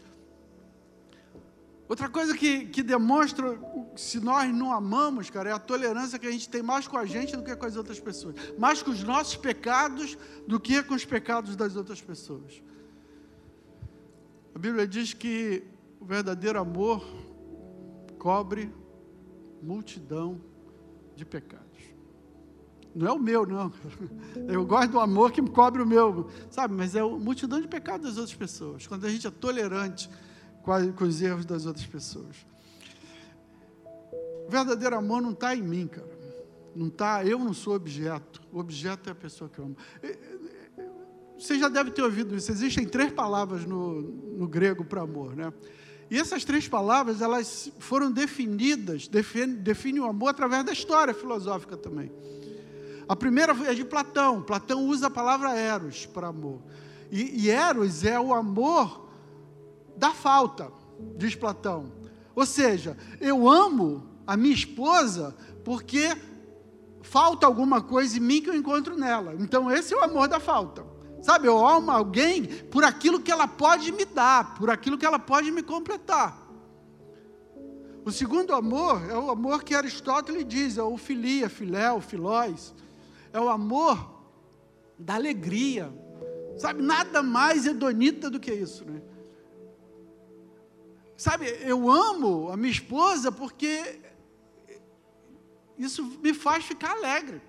Outra 1.89 2.09
coisa 2.09 2.37
que, 2.37 2.67
que 2.67 2.83
demonstra 2.83 3.59
se 3.95 4.19
nós 4.19 4.53
não 4.55 4.73
amamos, 4.73 5.29
cara, 5.29 5.51
é 5.51 5.53
a 5.53 5.59
tolerância 5.59 6.19
que 6.19 6.27
a 6.27 6.31
gente 6.31 6.49
tem 6.49 6.63
mais 6.63 6.89
com 6.89 6.97
a 6.97 7.05
gente 7.05 7.37
do 7.37 7.43
que 7.43 7.55
com 7.55 7.67
as 7.67 7.77
outras 7.77 8.01
pessoas. 8.01 8.35
Mais 8.59 8.83
com 8.83 8.91
os 8.91 9.03
nossos 9.03 9.37
pecados 9.37 10.17
do 10.47 10.59
que 10.59 10.83
com 10.83 10.95
os 10.95 11.05
pecados 11.05 11.55
das 11.55 11.77
outras 11.77 12.01
pessoas. 12.01 12.63
A 14.55 14.59
Bíblia 14.59 14.87
diz 14.87 15.13
que 15.13 15.65
o 16.01 16.05
verdadeiro 16.05 16.59
amor 16.59 17.05
cobre 18.19 18.73
multidão 19.61 20.41
de 21.17 21.25
pecados. 21.25 21.65
Não 22.95 23.09
é 23.09 23.13
o 23.13 23.19
meu, 23.19 23.45
não. 23.45 23.73
Eu 24.47 24.65
gosto 24.65 24.93
do 24.93 25.01
amor 25.01 25.33
que 25.33 25.43
cobre 25.43 25.83
o 25.83 25.87
meu, 25.87 26.31
sabe? 26.51 26.73
Mas 26.75 26.95
é 26.95 27.01
a 27.01 27.07
multidão 27.07 27.61
de 27.61 27.67
pecados 27.67 28.07
das 28.07 28.17
outras 28.17 28.37
pessoas. 28.37 28.87
Quando 28.87 29.05
a 29.05 29.09
gente 29.09 29.27
é 29.27 29.31
tolerante 29.31 30.09
com 30.63 31.05
os 31.05 31.21
erros 31.21 31.45
das 31.45 31.67
outras 31.67 31.87
pessoas. 31.87 32.47
O 34.47 34.51
verdadeiro 34.51 34.97
amor 34.97 35.21
não 35.21 35.33
está 35.33 35.55
em 35.57 35.63
mim, 35.63 35.89
cara. 35.89 36.15
Não 36.75 36.89
está, 36.89 37.25
eu 37.25 37.39
não 37.39 37.53
sou 37.53 37.75
objeto. 37.75 38.41
O 38.53 38.59
objeto 38.59 39.09
é 39.09 39.13
a 39.13 39.15
pessoa 39.15 39.51
que 39.51 39.59
eu 39.59 39.67
amo. 39.67 39.77
Você 41.39 41.59
já 41.59 41.69
deve 41.69 41.91
ter 41.91 42.03
ouvido 42.03 42.35
isso. 42.37 42.51
Existem 42.51 42.87
três 42.87 43.13
palavras 43.13 43.65
no, 43.65 44.03
no 44.03 44.49
grego 44.49 44.85
para 44.85 45.03
amor, 45.03 45.35
né? 45.35 45.53
E 46.11 46.19
essas 46.19 46.45
três 46.45 46.69
palavras, 46.69 47.21
elas 47.21 47.73
foram 47.79 48.13
definidas, 48.13 49.09
define, 49.09 49.55
define 49.55 50.01
o 50.01 50.05
amor 50.05 50.29
através 50.29 50.65
da 50.65 50.73
história 50.73 51.15
filosófica 51.15 51.77
também. 51.77 52.13
A 53.09 53.17
primeira 53.17 53.53
é 53.67 53.75
de 53.75 53.85
Platão. 53.85 54.43
Platão 54.43 54.87
usa 54.87 55.09
a 55.09 55.11
palavra 55.11 55.57
eros 55.57 56.07
para 56.07 56.29
amor. 56.29 56.61
E, 57.11 57.45
e 57.45 57.51
eros 57.51 58.05
é 58.05 58.19
o 58.19 58.33
amor 58.33 59.09
da 59.97 60.13
falta, 60.13 60.71
diz 61.17 61.35
Platão. 61.35 61.93
Ou 62.35 62.47
seja, 62.47 62.97
eu 63.21 63.49
amo 63.49 64.07
a 64.27 64.37
minha 64.37 64.55
esposa 64.55 65.35
porque 65.65 66.17
falta 67.03 67.47
alguma 67.47 67.81
coisa 67.81 68.17
em 68.17 68.21
mim 68.21 68.41
que 68.41 68.51
eu 68.51 68.55
encontro 68.55 68.97
nela. 68.97 69.35
Então, 69.39 69.71
esse 69.71 69.95
é 69.95 69.97
o 69.97 70.05
amor 70.05 70.29
da 70.29 70.41
falta. 70.41 70.94
Sabe, 71.25 71.49
eu 71.49 71.67
amo 71.67 71.91
alguém 71.91 72.45
por 72.45 72.85
aquilo 72.85 73.19
que 73.19 73.33
ela 73.33 73.49
pode 73.49 73.91
me 73.91 74.05
dar, 74.05 74.57
por 74.57 74.69
aquilo 74.69 74.99
que 74.99 75.07
ela 75.07 75.19
pode 75.19 75.51
me 75.51 75.63
completar. 75.63 76.39
O 78.05 78.13
segundo 78.13 78.55
amor 78.55 79.11
é 79.11 79.17
o 79.17 79.31
amor 79.31 79.65
que 79.65 79.75
Aristóteles 79.75 80.45
diz, 80.47 80.77
é 80.77 80.83
o 80.83 80.99
filia, 80.99 81.49
filéu, 81.49 81.99
filóis. 82.03 82.75
É 83.33 83.41
o 83.41 83.49
amor 83.49 84.23
da 84.99 85.15
alegria. 85.15 85.91
Sabe, 86.59 86.83
nada 86.83 87.23
mais 87.23 87.65
hedonita 87.65 88.29
do 88.29 88.39
que 88.39 88.53
isso, 88.53 88.85
né? 88.85 89.01
Sabe, 91.17 91.47
eu 91.63 91.91
amo 91.91 92.51
a 92.51 92.57
minha 92.59 92.71
esposa 92.71 93.33
porque 93.33 93.99
isso 95.79 96.05
me 96.23 96.35
faz 96.35 96.67
ficar 96.67 96.91
alegre. 96.91 97.41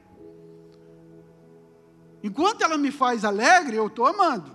Enquanto 2.25 2.63
ela 2.63 2.75
me 2.75 2.89
faz 2.89 3.23
alegre, 3.23 3.77
eu 3.77 3.85
estou 3.85 4.07
amando. 4.07 4.49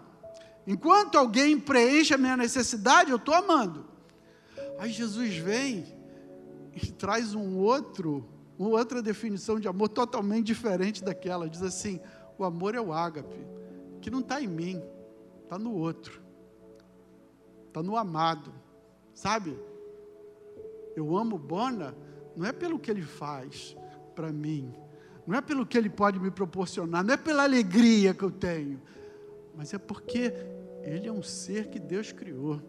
Enquanto 0.66 1.16
alguém 1.16 1.56
preenche 1.56 2.12
a 2.12 2.18
minha 2.18 2.36
necessidade, 2.36 3.12
eu 3.12 3.16
estou 3.16 3.32
amando. 3.32 3.86
Aí 4.76 4.90
Jesus 4.90 5.36
vem 5.36 5.86
e 6.74 6.90
traz 6.90 7.32
um 7.32 7.58
outro, 7.58 8.28
uma 8.58 8.70
outra 8.70 9.00
definição 9.00 9.60
de 9.60 9.68
amor 9.68 9.88
totalmente 9.88 10.46
diferente 10.46 11.04
daquela. 11.04 11.48
Diz 11.48 11.62
assim: 11.62 12.00
o 12.36 12.42
amor 12.42 12.74
é 12.74 12.80
o 12.80 12.92
ágape, 12.92 13.38
que 14.00 14.10
não 14.10 14.18
está 14.18 14.42
em 14.42 14.48
mim, 14.48 14.82
está 15.44 15.56
no 15.56 15.72
outro, 15.72 16.20
está 17.68 17.84
no 17.84 17.96
amado. 17.96 18.52
Sabe? 19.14 19.56
Eu 20.96 21.16
amo 21.16 21.38
Bona, 21.38 21.96
não 22.34 22.44
é 22.44 22.50
pelo 22.50 22.80
que 22.80 22.90
ele 22.90 23.02
faz 23.02 23.76
para 24.16 24.32
mim, 24.32 24.74
não 25.30 25.38
é 25.38 25.40
pelo 25.40 25.64
que 25.64 25.78
Ele 25.78 25.88
pode 25.88 26.18
me 26.18 26.28
proporcionar, 26.28 27.04
não 27.04 27.14
é 27.14 27.16
pela 27.16 27.44
alegria 27.44 28.12
que 28.12 28.24
eu 28.24 28.32
tenho, 28.32 28.82
mas 29.56 29.72
é 29.72 29.78
porque 29.78 30.34
Ele 30.82 31.06
é 31.06 31.12
um 31.12 31.22
ser 31.22 31.68
que 31.68 31.78
Deus 31.78 32.10
criou. 32.10 32.60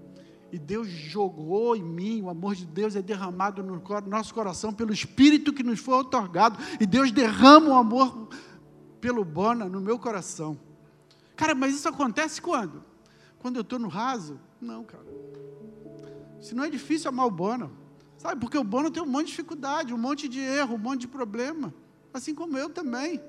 E 0.52 0.60
Deus 0.60 0.88
jogou 0.88 1.76
em 1.76 1.82
mim, 1.82 2.22
o 2.22 2.30
amor 2.30 2.54
de 2.54 2.68
Deus 2.68 2.96
é 2.96 3.02
derramado 3.02 3.64
no 3.64 3.82
nosso 4.06 4.32
coração 4.32 4.72
pelo 4.72 4.94
Espírito 4.94 5.52
que 5.52 5.64
nos 5.64 5.80
foi 5.80 5.96
otorgado. 5.96 6.60
E 6.80 6.86
Deus 6.86 7.12
derrama 7.12 7.70
o 7.70 7.74
amor 7.74 8.30
pelo 9.00 9.26
Bona 9.26 9.66
no 9.66 9.82
meu 9.82 9.98
coração. 9.98 10.60
Cara, 11.36 11.56
mas 11.56 11.74
isso 11.74 11.90
acontece 11.90 12.40
quando? 12.40 12.84
Quando 13.40 13.56
eu 13.56 13.62
estou 13.62 13.80
no 13.80 13.88
raso? 13.88 14.40
Não, 14.60 14.84
cara. 14.84 15.06
Se 16.40 16.54
não 16.54 16.66
é 16.66 16.70
difícil 16.70 17.10
amar 17.10 17.26
o 17.26 17.32
Bona. 17.32 17.72
Sabe, 18.18 18.40
porque 18.40 18.58
o 18.58 18.64
Bona 18.64 18.92
tem 18.92 19.02
um 19.02 19.08
monte 19.08 19.28
de 19.28 19.32
dificuldade, 19.32 19.94
um 19.94 19.98
monte 19.98 20.28
de 20.28 20.40
erro, 20.42 20.76
um 20.76 20.78
monte 20.78 21.02
de 21.02 21.08
problema 21.08 21.74
assim 22.14 22.34
como 22.36 22.58
eu 22.58 22.70
também. 22.70 23.22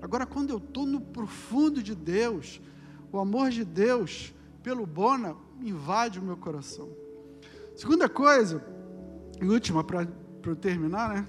Agora, 0.00 0.24
quando 0.26 0.50
eu 0.50 0.58
estou 0.58 0.86
no 0.86 1.00
profundo 1.00 1.82
de 1.82 1.94
Deus, 1.94 2.60
o 3.10 3.18
amor 3.18 3.50
de 3.50 3.64
Deus 3.64 4.32
pelo 4.62 4.86
Bona 4.86 5.36
invade 5.60 6.18
o 6.18 6.22
meu 6.22 6.36
coração. 6.36 6.88
Segunda 7.74 8.08
coisa, 8.08 8.64
e 9.40 9.44
última 9.44 9.82
para 9.84 10.06
eu 10.44 10.56
terminar, 10.56 11.14
né? 11.14 11.28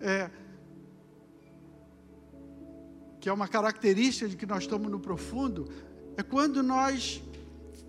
É, 0.00 0.30
que 3.20 3.28
é 3.28 3.32
uma 3.32 3.48
característica 3.48 4.28
de 4.28 4.36
que 4.36 4.46
nós 4.46 4.64
estamos 4.64 4.90
no 4.90 5.00
profundo, 5.00 5.68
é 6.16 6.22
quando 6.22 6.62
nós, 6.62 7.22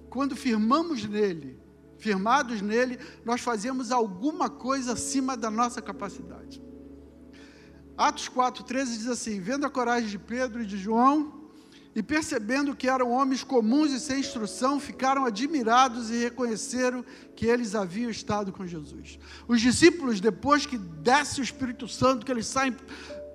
quando 0.10 0.36
firmamos 0.36 1.06
nele, 1.06 1.60
firmados 1.98 2.62
nele, 2.62 2.98
nós 3.26 3.42
fazemos 3.42 3.92
alguma 3.92 4.50
coisa 4.50 4.94
acima 4.94 5.36
da 5.36 5.52
nossa 5.52 5.82
capacidade. 5.82 6.65
Atos 7.98 8.28
4,13 8.30 8.86
diz 8.86 9.08
assim: 9.08 9.40
Vendo 9.40 9.66
a 9.66 9.70
coragem 9.70 10.10
de 10.10 10.20
Pedro 10.20 10.62
e 10.62 10.66
de 10.66 10.78
João, 10.78 11.46
e 11.96 12.04
percebendo 12.04 12.76
que 12.76 12.90
eram 12.90 13.10
homens 13.12 13.42
comuns 13.42 13.92
e 13.94 14.00
sem 14.02 14.20
instrução, 14.20 14.82
ficaram 14.82 15.26
admirados 15.26 16.10
e 16.10 16.16
reconheceram 16.16 17.06
que 17.36 17.46
eles 17.46 17.74
haviam 17.74 18.10
estado 18.12 18.52
com 18.52 18.68
Jesus. 18.68 19.18
Os 19.48 19.62
discípulos, 19.62 20.20
depois 20.20 20.66
que 20.66 20.78
desce 20.78 21.40
o 21.40 21.44
Espírito 21.44 21.88
Santo, 21.88 22.26
que 22.26 22.32
eles 22.32 22.48
saem 22.48 22.76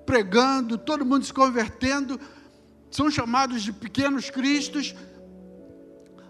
pregando, 0.05 0.77
todo 0.77 1.03
mundo 1.03 1.25
se 1.25 1.33
convertendo, 1.33 2.19
são 2.91 3.09
chamados 3.09 3.63
de 3.63 3.73
pequenos 3.73 4.29
cristos. 4.29 4.93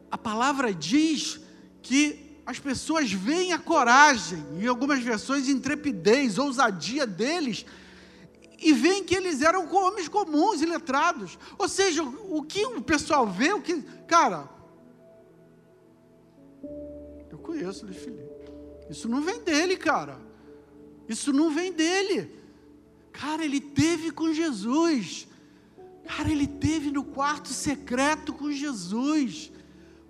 A 0.09 0.17
palavra 0.17 0.73
diz 0.73 1.41
que 1.81 2.39
as 2.45 2.59
pessoas 2.59 3.11
veem 3.11 3.51
a 3.51 3.59
coragem, 3.59 4.41
em 4.57 4.67
algumas 4.67 5.03
versões, 5.03 5.49
intrepidez, 5.49 6.37
ousadia 6.37 7.05
deles 7.05 7.65
e 8.61 8.73
veem 8.73 9.03
que 9.03 9.15
eles 9.15 9.41
eram 9.41 9.67
homens 9.73 10.07
comuns 10.07 10.61
e 10.61 10.65
letrados. 10.65 11.37
Ou 11.57 11.67
seja, 11.67 12.03
o 12.03 12.43
que 12.43 12.63
o 12.65 12.81
pessoal 12.81 13.27
vê, 13.27 13.51
o 13.51 13.61
que. 13.61 13.81
Cara, 14.07 14.47
eu 17.29 17.39
conheço 17.39 17.85
Luiz 17.85 17.97
Felipe. 17.97 18.29
Isso 18.89 19.09
não 19.09 19.21
vem 19.21 19.41
dele, 19.41 19.75
cara. 19.77 20.19
Isso 21.09 21.33
não 21.33 21.49
vem 21.49 21.71
dele. 21.71 22.39
Cara, 23.11 23.43
ele 23.43 23.59
teve 23.59 24.11
com 24.11 24.31
Jesus. 24.31 25.27
Cara, 26.05 26.29
ele 26.29 26.45
teve 26.45 26.91
no 26.91 27.03
quarto 27.03 27.49
secreto 27.49 28.33
com 28.33 28.51
Jesus. 28.51 29.51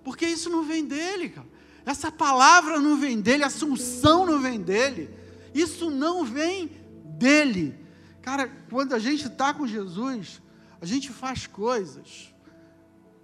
Porque 0.03 0.25
isso 0.25 0.49
não 0.49 0.63
vem 0.63 0.83
dele, 0.83 1.29
cara. 1.29 1.47
Essa 1.85 2.11
palavra 2.11 2.79
não 2.79 2.97
vem 2.97 3.19
dele, 3.19 3.43
essa 3.43 3.65
unção 3.65 4.25
não 4.25 4.39
vem 4.39 4.59
dele. 4.59 5.09
Isso 5.53 5.89
não 5.89 6.23
vem 6.23 6.69
dele. 7.17 7.80
Cara, 8.21 8.47
quando 8.69 8.93
a 8.93 8.99
gente 8.99 9.27
está 9.27 9.53
com 9.53 9.65
Jesus, 9.65 10.41
a 10.79 10.85
gente 10.85 11.09
faz 11.09 11.47
coisas 11.47 12.33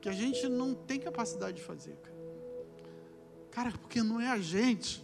que 0.02 0.10
a 0.10 0.12
gente 0.14 0.48
não 0.48 0.74
tem 0.74 1.00
capacidade 1.00 1.58
de 1.58 1.64
fazer. 1.64 1.98
Cara. 3.52 3.72
porque 3.72 4.04
não 4.04 4.22
é 4.22 4.30
a 4.30 4.40
gente, 4.40 5.04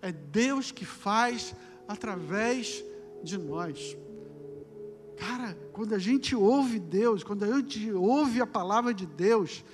é 0.00 0.12
Deus 0.12 0.70
que 0.70 0.84
faz 0.84 1.54
através 1.88 2.84
de 3.22 3.36
nós. 3.36 3.96
Cara, 5.16 5.54
quando 5.72 5.94
a 5.94 5.98
gente 5.98 6.34
ouve 6.34 6.78
Deus, 6.78 7.22
quando 7.22 7.44
a 7.44 7.56
gente 7.58 7.92
ouve 7.92 8.40
a 8.40 8.46
palavra 8.46 8.94
de 8.94 9.06
Deus, 9.06 9.64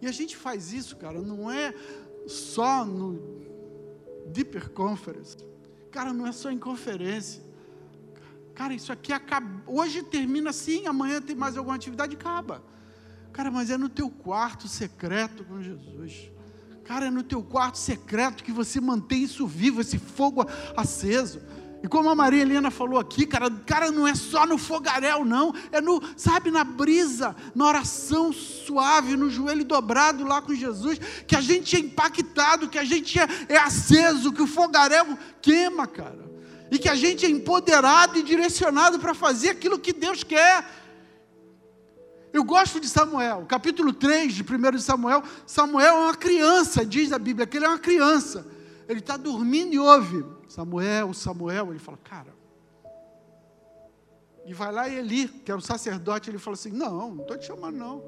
e 0.00 0.06
a 0.06 0.12
gente 0.12 0.36
faz 0.36 0.72
isso, 0.72 0.96
cara, 0.96 1.20
não 1.20 1.50
é 1.50 1.72
só 2.26 2.84
no 2.84 3.20
Deeper 4.26 4.70
Conference. 4.70 5.36
Cara, 5.90 6.12
não 6.12 6.26
é 6.26 6.32
só 6.32 6.50
em 6.50 6.58
conferência. 6.58 7.45
Cara, 8.56 8.72
isso 8.72 8.90
aqui 8.90 9.12
acaba. 9.12 9.62
Hoje 9.66 10.02
termina 10.02 10.48
assim, 10.48 10.86
amanhã 10.86 11.20
tem 11.20 11.36
mais 11.36 11.58
alguma 11.58 11.76
atividade, 11.76 12.16
acaba. 12.16 12.64
Cara, 13.30 13.50
mas 13.50 13.70
é 13.70 13.76
no 13.76 13.90
teu 13.90 14.08
quarto 14.08 14.66
secreto 14.66 15.44
com 15.44 15.62
Jesus. 15.62 16.30
Cara, 16.82 17.06
é 17.06 17.10
no 17.10 17.22
teu 17.22 17.42
quarto 17.42 17.76
secreto 17.76 18.42
que 18.42 18.50
você 18.50 18.80
mantém 18.80 19.24
isso 19.24 19.46
vivo, 19.46 19.82
esse 19.82 19.98
fogo 19.98 20.46
aceso. 20.74 21.42
E 21.82 21.86
como 21.86 22.08
a 22.08 22.14
Maria 22.14 22.40
Helena 22.40 22.70
falou 22.70 22.98
aqui, 22.98 23.26
cara, 23.26 23.50
cara, 23.50 23.92
não 23.92 24.08
é 24.08 24.14
só 24.14 24.46
no 24.46 24.56
fogaréu, 24.56 25.22
não, 25.22 25.52
é 25.70 25.78
no, 25.78 26.02
sabe, 26.16 26.50
na 26.50 26.64
brisa, 26.64 27.36
na 27.54 27.66
oração 27.66 28.32
suave, 28.32 29.16
no 29.16 29.28
joelho 29.28 29.66
dobrado 29.66 30.24
lá 30.24 30.40
com 30.40 30.54
Jesus, 30.54 30.98
que 31.26 31.36
a 31.36 31.42
gente 31.42 31.76
é 31.76 31.80
impactado, 31.80 32.70
que 32.70 32.78
a 32.78 32.84
gente 32.84 33.18
é, 33.18 33.28
é 33.50 33.58
aceso, 33.58 34.32
que 34.32 34.40
o 34.40 34.46
fogaréu 34.46 35.18
queima, 35.42 35.86
cara. 35.86 36.35
E 36.70 36.78
que 36.78 36.88
a 36.88 36.94
gente 36.94 37.24
é 37.24 37.28
empoderado 37.28 38.18
e 38.18 38.22
direcionado 38.22 38.98
para 38.98 39.14
fazer 39.14 39.50
aquilo 39.50 39.78
que 39.78 39.92
Deus 39.92 40.22
quer. 40.22 40.66
Eu 42.32 42.44
gosto 42.44 42.80
de 42.80 42.88
Samuel, 42.88 43.46
capítulo 43.46 43.92
3 43.92 44.34
de 44.34 44.42
1 44.42 44.70
de 44.72 44.82
Samuel. 44.82 45.22
Samuel 45.46 45.96
é 45.96 46.00
uma 46.04 46.14
criança, 46.14 46.84
diz 46.84 47.12
a 47.12 47.18
Bíblia, 47.18 47.46
que 47.46 47.56
ele 47.56 47.66
é 47.66 47.68
uma 47.68 47.78
criança. 47.78 48.46
Ele 48.88 49.00
está 49.00 49.16
dormindo 49.16 49.74
e 49.74 49.78
ouve 49.78 50.24
Samuel, 50.48 51.14
Samuel, 51.14 51.70
ele 51.70 51.78
fala, 51.78 51.98
cara. 51.98 52.34
E 54.44 54.54
vai 54.54 54.70
lá 54.70 54.88
e 54.88 54.96
Eli, 54.96 55.28
que 55.28 55.50
é 55.50 55.54
o 55.54 55.60
sacerdote, 55.60 56.30
ele 56.30 56.38
fala 56.38 56.54
assim: 56.54 56.70
Não, 56.70 57.14
não 57.14 57.22
estou 57.22 57.36
te 57.36 57.46
chamando, 57.46 57.76
não. 57.76 58.02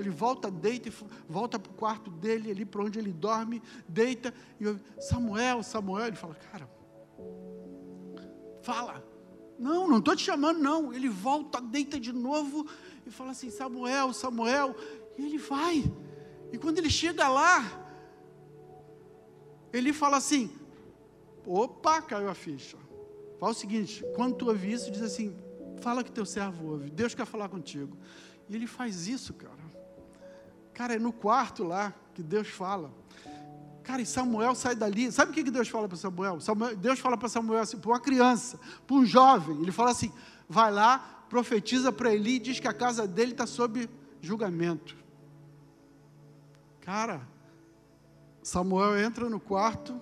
Ele 0.00 0.10
volta, 0.10 0.50
deita, 0.50 0.88
e 0.88 0.92
volta 1.28 1.58
para 1.58 1.70
o 1.70 1.74
quarto 1.74 2.10
dele, 2.10 2.50
ali 2.50 2.64
para 2.64 2.82
onde 2.82 2.98
ele 2.98 3.12
dorme, 3.12 3.62
deita, 3.86 4.32
e 4.58 4.64
eu, 4.64 4.78
Samuel, 4.98 5.62
Samuel, 5.62 6.06
ele 6.06 6.16
fala, 6.16 6.34
cara, 6.34 6.68
fala. 8.62 9.04
Não, 9.58 9.86
não 9.86 9.98
estou 9.98 10.16
te 10.16 10.24
chamando, 10.24 10.58
não. 10.58 10.92
Ele 10.92 11.08
volta, 11.08 11.60
deita 11.60 12.00
de 12.00 12.12
novo 12.12 12.66
e 13.06 13.10
fala 13.10 13.30
assim: 13.32 13.50
Samuel, 13.50 14.12
Samuel, 14.12 14.74
e 15.18 15.26
ele 15.26 15.38
vai. 15.38 15.84
E 16.52 16.58
quando 16.58 16.78
ele 16.78 16.90
chega 16.90 17.28
lá, 17.28 17.62
ele 19.72 19.92
fala 19.92 20.16
assim: 20.16 20.50
Opa, 21.46 22.02
caiu 22.02 22.28
a 22.28 22.34
ficha. 22.34 22.76
Fala 23.38 23.52
o 23.52 23.54
seguinte: 23.54 24.04
quando 24.14 24.36
tu 24.36 24.48
ouve 24.48 24.72
isso, 24.72 24.90
diz 24.90 25.02
assim: 25.02 25.36
fala 25.80 26.04
que 26.04 26.12
teu 26.12 26.26
servo 26.26 26.72
ouve, 26.72 26.90
Deus 26.90 27.14
quer 27.14 27.26
falar 27.26 27.48
contigo. 27.48 27.96
E 28.48 28.54
ele 28.54 28.66
faz 28.66 29.06
isso, 29.06 29.32
cara. 29.34 29.70
Cara, 30.74 30.94
é 30.94 30.98
no 30.98 31.12
quarto 31.12 31.64
lá 31.64 31.94
que 32.14 32.22
Deus 32.22 32.48
fala. 32.48 32.92
Cara, 33.82 34.02
e 34.02 34.06
Samuel 34.06 34.54
sai 34.54 34.74
dali. 34.74 35.10
Sabe 35.10 35.32
o 35.32 35.34
que 35.34 35.50
Deus 35.50 35.68
fala 35.68 35.88
para 35.88 35.96
Samuel? 35.96 36.40
Samuel? 36.40 36.76
Deus 36.76 36.98
fala 36.98 37.16
para 37.16 37.28
Samuel 37.28 37.60
assim, 37.60 37.78
para 37.78 37.90
uma 37.90 38.00
criança, 38.00 38.58
para 38.86 38.96
um 38.96 39.04
jovem. 39.04 39.60
Ele 39.62 39.72
fala 39.72 39.90
assim: 39.90 40.12
vai 40.48 40.70
lá, 40.70 41.24
profetiza 41.28 41.92
para 41.92 42.14
Eli 42.14 42.36
e 42.36 42.38
diz 42.38 42.60
que 42.60 42.68
a 42.68 42.72
casa 42.72 43.06
dele 43.06 43.32
está 43.32 43.46
sob 43.46 43.88
julgamento. 44.20 44.96
Cara, 46.80 47.26
Samuel 48.42 48.98
entra 48.98 49.28
no 49.28 49.38
quarto, 49.38 50.00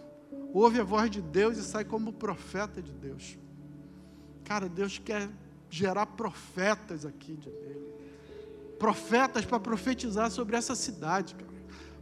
ouve 0.53 0.81
a 0.81 0.85
voz 0.85 1.11
de 1.11 1.21
Deus 1.21 1.59
e 1.59 1.63
sai 1.63 1.85
como 1.85 2.13
profeta 2.13 2.81
de 2.81 2.93
Deus. 2.93 3.39
Cara, 4.45 4.69
Deus 4.69 4.99
quer 4.99 5.29
gerar 5.69 6.07
profetas 6.07 7.05
aqui 7.05 7.35
dele. 7.35 7.87
Profetas 8.79 9.45
para 9.45 9.61
profetizar 9.61 10.31
sobre 10.31 10.57
essa 10.57 10.75
cidade, 10.75 11.35
cara. 11.35 11.58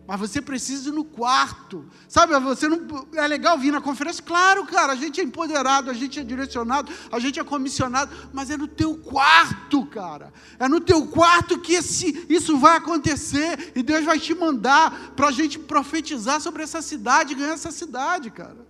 Mas 0.07 0.21
você 0.21 0.41
precisa 0.41 0.91
ir 0.91 0.93
no 0.93 1.05
quarto. 1.05 1.85
Sabe, 2.09 2.39
você 2.39 2.69
não 2.69 3.07
é 3.15 3.27
legal 3.27 3.59
vir 3.59 3.73
na 3.73 3.81
conferência? 3.81 4.23
Claro, 4.23 4.65
cara, 4.65 4.93
a 4.93 4.97
gente 4.97 5.21
é 5.21 5.25
empoderado, 5.25 5.91
a 5.91 5.95
gente 5.95 6.21
é 6.21 6.23
direcionado, 6.23 6.93
a 7.11 7.19
gente 7.19 7.41
é 7.41 7.45
comissionado, 7.45 8.15
mas 8.33 8.49
é 8.49 8.57
no 8.57 8.69
teu 8.69 8.97
quarto, 8.99 9.85
cara. 9.87 10.33
É 10.59 10.69
no 10.69 10.81
teu 10.81 11.09
quarto 11.09 11.59
que 11.59 11.75
esse, 11.75 12.25
isso 12.29 12.57
vai 12.57 12.77
acontecer 12.77 13.73
e 13.75 13.83
Deus 13.83 14.05
vai 14.05 14.19
te 14.21 14.33
mandar 14.33 15.13
para 15.17 15.29
a 15.29 15.33
gente 15.33 15.59
profetizar 15.59 16.41
sobre 16.41 16.63
essa 16.63 16.81
cidade, 16.81 17.35
ganhar 17.35 17.55
essa 17.55 17.73
cidade, 17.73 18.31
cara. 18.31 18.65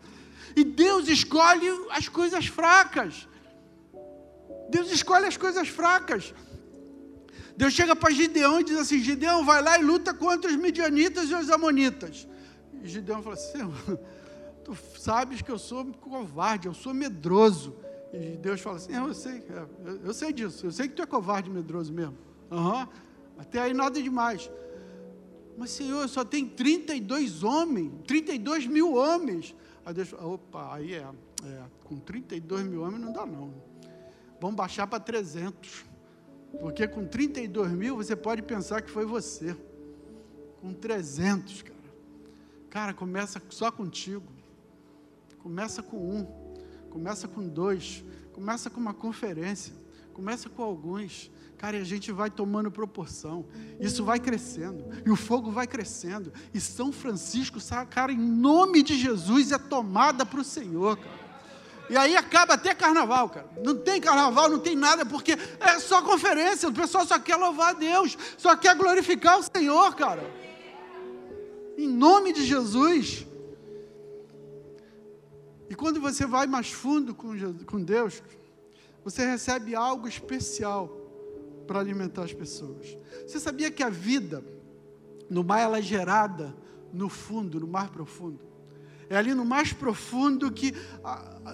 E 0.57 0.65
Deus 0.65 1.07
escolhe 1.07 1.69
as 1.91 2.09
coisas 2.09 2.47
fracas. 2.47 3.29
Deus 4.71 4.91
escolhe 4.91 5.27
as 5.27 5.37
coisas 5.37 5.69
fracas. 5.69 6.33
Deus 7.57 7.73
chega 7.73 7.97
para 7.97 8.13
Gideão 8.13 8.61
e 8.61 8.65
diz 8.65 8.77
assim: 8.77 9.01
Gideão, 9.01 9.45
vai 9.45 9.63
lá 9.63 9.79
e 9.79 9.83
luta 9.83 10.13
contra 10.13 10.51
os 10.51 10.57
midianitas 10.57 11.31
e 11.31 11.35
os 11.35 11.51
amonitas. 11.51 12.29
E 12.83 12.89
Gideão 12.89 13.23
fala 13.23 13.35
assim: 13.35 13.59
Tu 14.63 14.77
sabes 14.99 15.41
que 15.41 15.51
eu 15.51 15.59
sou 15.59 15.85
covarde, 15.95 16.69
eu 16.69 16.75
sou 16.75 16.93
medroso. 16.93 17.75
E 18.13 18.37
Deus 18.37 18.61
fala 18.61 18.77
assim: 18.77 18.95
é, 18.95 18.99
Eu 18.99 19.15
sei, 19.15 19.39
é, 19.49 19.67
eu, 20.05 20.13
sei 20.13 20.33
disso, 20.33 20.67
eu 20.67 20.73
sei 20.73 20.89
que 20.89 20.95
tu 20.95 21.03
é 21.03 21.07
covarde 21.07 21.49
e 21.49 21.53
medroso 21.53 21.93
mesmo. 21.93 22.17
Uhum. 22.51 22.87
Até 23.39 23.61
aí 23.61 23.73
nada 23.73 24.03
demais. 24.03 24.51
Mas, 25.57 25.71
Senhor, 25.71 26.07
só 26.09 26.25
tem 26.25 26.47
32 26.47 27.43
homens, 27.43 27.91
32 28.07 28.67
mil 28.67 28.95
homens. 28.95 29.55
Aí 29.85 29.95
Deus 29.95 30.09
fala: 30.09 30.27
opa, 30.27 30.75
aí 30.75 30.93
é, 30.93 31.07
é, 31.45 31.63
com 31.85 31.97
32 31.99 32.67
mil 32.67 32.83
homens 32.83 33.01
não 33.01 33.13
dá 33.13 33.25
não. 33.25 33.55
Vamos 34.41 34.57
baixar 34.57 34.87
para 34.87 35.01
300. 35.01 35.87
Porque 36.61 36.87
com 36.87 37.07
32 37.07 37.73
mil 37.73 37.97
você 37.97 38.17
pode 38.17 38.43
pensar 38.43 38.83
que 38.83 38.91
foi 38.91 39.05
você. 39.05 39.57
Com 40.61 40.73
300, 40.73 41.63
cara. 41.63 41.77
Cara, 42.71 42.95
começa 42.95 43.41
só 43.51 43.71
contigo. 43.71 44.27
Começa 45.39 45.83
com 45.83 45.97
um. 45.97 46.27
Começa 46.91 47.29
com 47.29 47.47
dois. 47.47 48.05
Começa 48.33 48.69
com 48.69 48.81
uma 48.81 48.95
conferência. 48.95 49.75
Começa 50.13 50.49
com 50.49 50.63
alguns. 50.63 51.31
Cara, 51.59 51.79
e 51.79 51.81
a 51.81 51.85
gente 51.85 52.13
vai 52.13 52.31
tomando 52.31 52.71
proporção. 52.71 53.47
Isso 53.81 54.05
vai 54.05 54.19
crescendo. 54.21 54.85
E 55.05 55.11
o 55.11 55.17
fogo 55.17 55.51
vai 55.51 55.67
crescendo. 55.67 56.33
E 56.53 56.61
São 56.61 56.93
Francisco, 56.93 57.59
cara, 57.89 58.13
em 58.13 58.19
nome 58.19 58.83
de 58.83 58.97
Jesus, 58.99 59.53
é 59.53 59.59
tomada 59.59 60.27
para 60.27 60.41
o 60.41 60.45
Senhor, 60.45 60.97
cara. 60.97 61.27
E 61.89 61.97
aí 61.97 62.17
acaba 62.17 62.55
até 62.55 62.75
carnaval, 62.75 63.29
cara. 63.29 63.49
Não 63.63 63.77
tem 63.77 64.01
carnaval, 64.01 64.51
não 64.51 64.59
tem 64.59 64.75
nada, 64.75 65.07
porque 65.07 65.33
é 65.61 65.79
só 65.79 66.03
conferência. 66.03 66.69
O 66.69 66.73
pessoal 66.73 67.07
só 67.07 67.19
quer 67.19 67.37
louvar 67.37 67.71
a 67.71 67.79
Deus, 67.79 68.17
só 68.37 68.57
quer 68.57 68.75
glorificar 68.77 69.39
o 69.39 69.43
Senhor, 69.43 69.95
cara. 69.95 70.23
Em 71.79 71.87
nome 71.87 72.33
de 72.33 72.45
Jesus. 72.45 73.27
E 75.69 75.75
quando 75.75 76.01
você 76.01 76.27
vai 76.27 76.47
mais 76.47 76.71
fundo 76.71 77.15
com, 77.15 77.37
Jesus, 77.37 77.63
com 77.65 77.83
Deus, 77.83 78.23
você 79.05 79.25
recebe 79.25 79.75
algo 79.75 80.09
especial 80.09 80.89
para 81.67 81.81
alimentar 81.81 82.25
as 82.25 82.33
pessoas. 82.33 82.97
Você 83.27 83.39
sabia 83.39 83.71
que 83.71 83.83
a 83.83 83.91
vida 83.91 84.45
no 85.29 85.43
mar 85.43 85.61
ela 85.61 85.79
é 85.79 85.83
gerada 85.83 86.57
no 86.93 87.09
fundo, 87.09 87.61
no 87.61 87.67
mar 87.67 87.91
profundo? 87.91 88.41
É 89.09 89.17
ali 89.17 89.35
no 89.35 89.45
mais 89.45 89.73
profundo 89.73 90.51
que, 90.51 90.75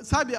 sabe, 0.02 0.34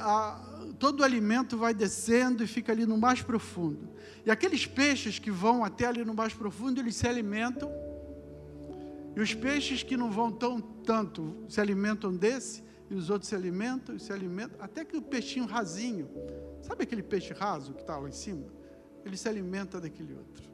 todo 0.79 1.01
o 1.01 1.03
alimento 1.03 1.57
vai 1.57 1.73
descendo 1.73 2.43
e 2.43 2.47
fica 2.47 2.71
ali 2.71 2.85
no 2.85 2.97
mais 2.97 3.21
profundo. 3.21 3.89
E 4.25 4.31
aqueles 4.31 4.65
peixes 4.65 5.19
que 5.19 5.29
vão 5.29 5.63
até 5.63 5.85
ali 5.85 6.03
no 6.03 6.13
mais 6.13 6.33
profundo, 6.33 6.79
eles 6.79 6.95
se 6.95 7.07
alimentam. 7.07 7.71
E 9.15 9.21
os 9.21 9.33
peixes 9.33 9.83
que 9.83 9.95
não 9.95 10.09
vão 10.09 10.31
tão 10.31 10.59
tanto 10.59 11.45
se 11.47 11.61
alimentam 11.61 12.15
desse, 12.15 12.63
e 12.89 12.95
os 12.95 13.09
outros 13.09 13.29
se 13.29 13.35
alimentam 13.35 13.95
e 13.95 13.99
se 13.99 14.11
alimentam, 14.11 14.57
até 14.59 14.83
que 14.83 14.97
o 14.97 15.01
peixinho 15.01 15.45
rasinho, 15.45 16.09
sabe 16.61 16.83
aquele 16.83 17.03
peixe 17.03 17.33
raso 17.33 17.73
que 17.73 17.81
está 17.81 17.97
lá 17.97 18.09
em 18.09 18.11
cima? 18.11 18.45
Ele 19.05 19.15
se 19.15 19.27
alimenta 19.29 19.79
daquele 19.79 20.13
outro. 20.15 20.49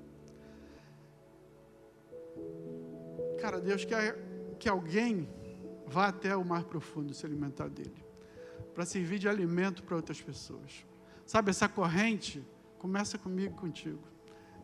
Cara, 3.39 3.61
Deus 3.61 3.85
quer 3.85 4.17
que 4.59 4.67
alguém 4.67 5.29
vá 5.89 6.07
até 6.07 6.35
o 6.35 6.45
mar 6.45 6.63
profundo 6.63 7.13
se 7.13 7.25
alimentar 7.25 7.67
dele, 7.67 8.05
para 8.73 8.85
servir 8.85 9.19
de 9.19 9.27
alimento 9.27 9.83
para 9.83 9.95
outras 9.95 10.21
pessoas. 10.21 10.85
Sabe, 11.25 11.49
essa 11.49 11.67
corrente 11.67 12.45
começa 12.77 13.17
comigo 13.17 13.55
e 13.55 13.59
contigo, 13.59 14.03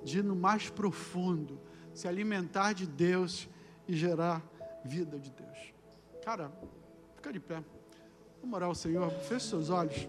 de 0.04 0.20
ir 0.20 0.24
no 0.24 0.36
mais 0.36 0.70
profundo, 0.70 1.60
se 1.94 2.08
alimentar 2.08 2.74
de 2.74 2.86
Deus 2.86 3.50
e 3.88 3.96
gerar 3.96 4.42
vida 4.84 5.20
de 5.20 5.32
Deus. 5.32 5.74
Cara, 6.24 6.52
fica 7.16 7.34
de 7.34 7.40
pé. 7.40 7.64
Vamos 8.42 8.56
orar 8.56 8.70
ao 8.70 8.76
Senhor, 8.76 9.10
feche 9.12 9.48
seus 9.48 9.70
olhos. 9.70 10.08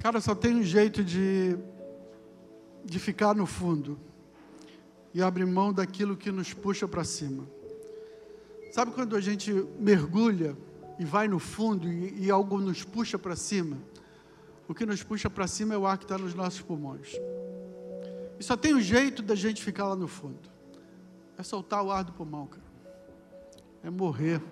Cara, 0.00 0.20
só 0.20 0.34
tem 0.34 0.56
um 0.56 0.62
jeito 0.62 1.02
de, 1.02 1.56
de 2.84 2.98
ficar 2.98 3.34
no 3.34 3.46
fundo 3.46 3.98
e 5.12 5.22
abrir 5.22 5.46
mão 5.46 5.72
daquilo 5.72 6.16
que 6.16 6.30
nos 6.30 6.52
puxa 6.52 6.86
para 6.86 7.04
cima. 7.04 7.48
Sabe 8.72 8.92
quando 8.92 9.16
a 9.16 9.20
gente 9.20 9.52
mergulha 9.78 10.56
e 10.98 11.04
vai 11.04 11.28
no 11.28 11.38
fundo 11.38 11.88
e, 11.88 12.26
e 12.26 12.30
algo 12.30 12.58
nos 12.58 12.84
puxa 12.84 13.18
para 13.18 13.36
cima? 13.36 13.78
O 14.68 14.74
que 14.74 14.84
nos 14.84 15.02
puxa 15.02 15.30
para 15.30 15.46
cima 15.46 15.74
é 15.74 15.78
o 15.78 15.86
ar 15.86 15.98
que 15.98 16.04
está 16.04 16.18
nos 16.18 16.34
nossos 16.34 16.60
pulmões. 16.60 17.12
E 18.38 18.42
só 18.42 18.56
tem 18.56 18.74
um 18.74 18.80
jeito 18.80 19.22
da 19.22 19.34
gente 19.34 19.62
ficar 19.62 19.88
lá 19.88 19.96
no 19.96 20.08
fundo: 20.08 20.50
é 21.38 21.42
soltar 21.42 21.82
o 21.82 21.90
ar 21.90 22.04
do 22.04 22.12
pulmão, 22.12 22.46
cara. 22.46 22.64
É 23.82 23.90
morrer. 23.90 24.42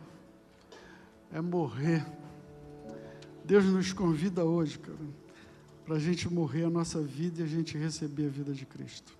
É 1.32 1.40
morrer. 1.40 2.06
Deus 3.44 3.64
nos 3.64 3.92
convida 3.92 4.44
hoje, 4.44 4.78
cara 4.78 5.21
para 5.84 5.96
a 5.96 5.98
gente 5.98 6.32
morrer 6.32 6.64
a 6.64 6.70
nossa 6.70 7.00
vida 7.00 7.40
e 7.40 7.44
a 7.44 7.46
gente 7.46 7.76
receber 7.76 8.26
a 8.26 8.30
vida 8.30 8.52
de 8.52 8.64
Cristo. 8.64 9.12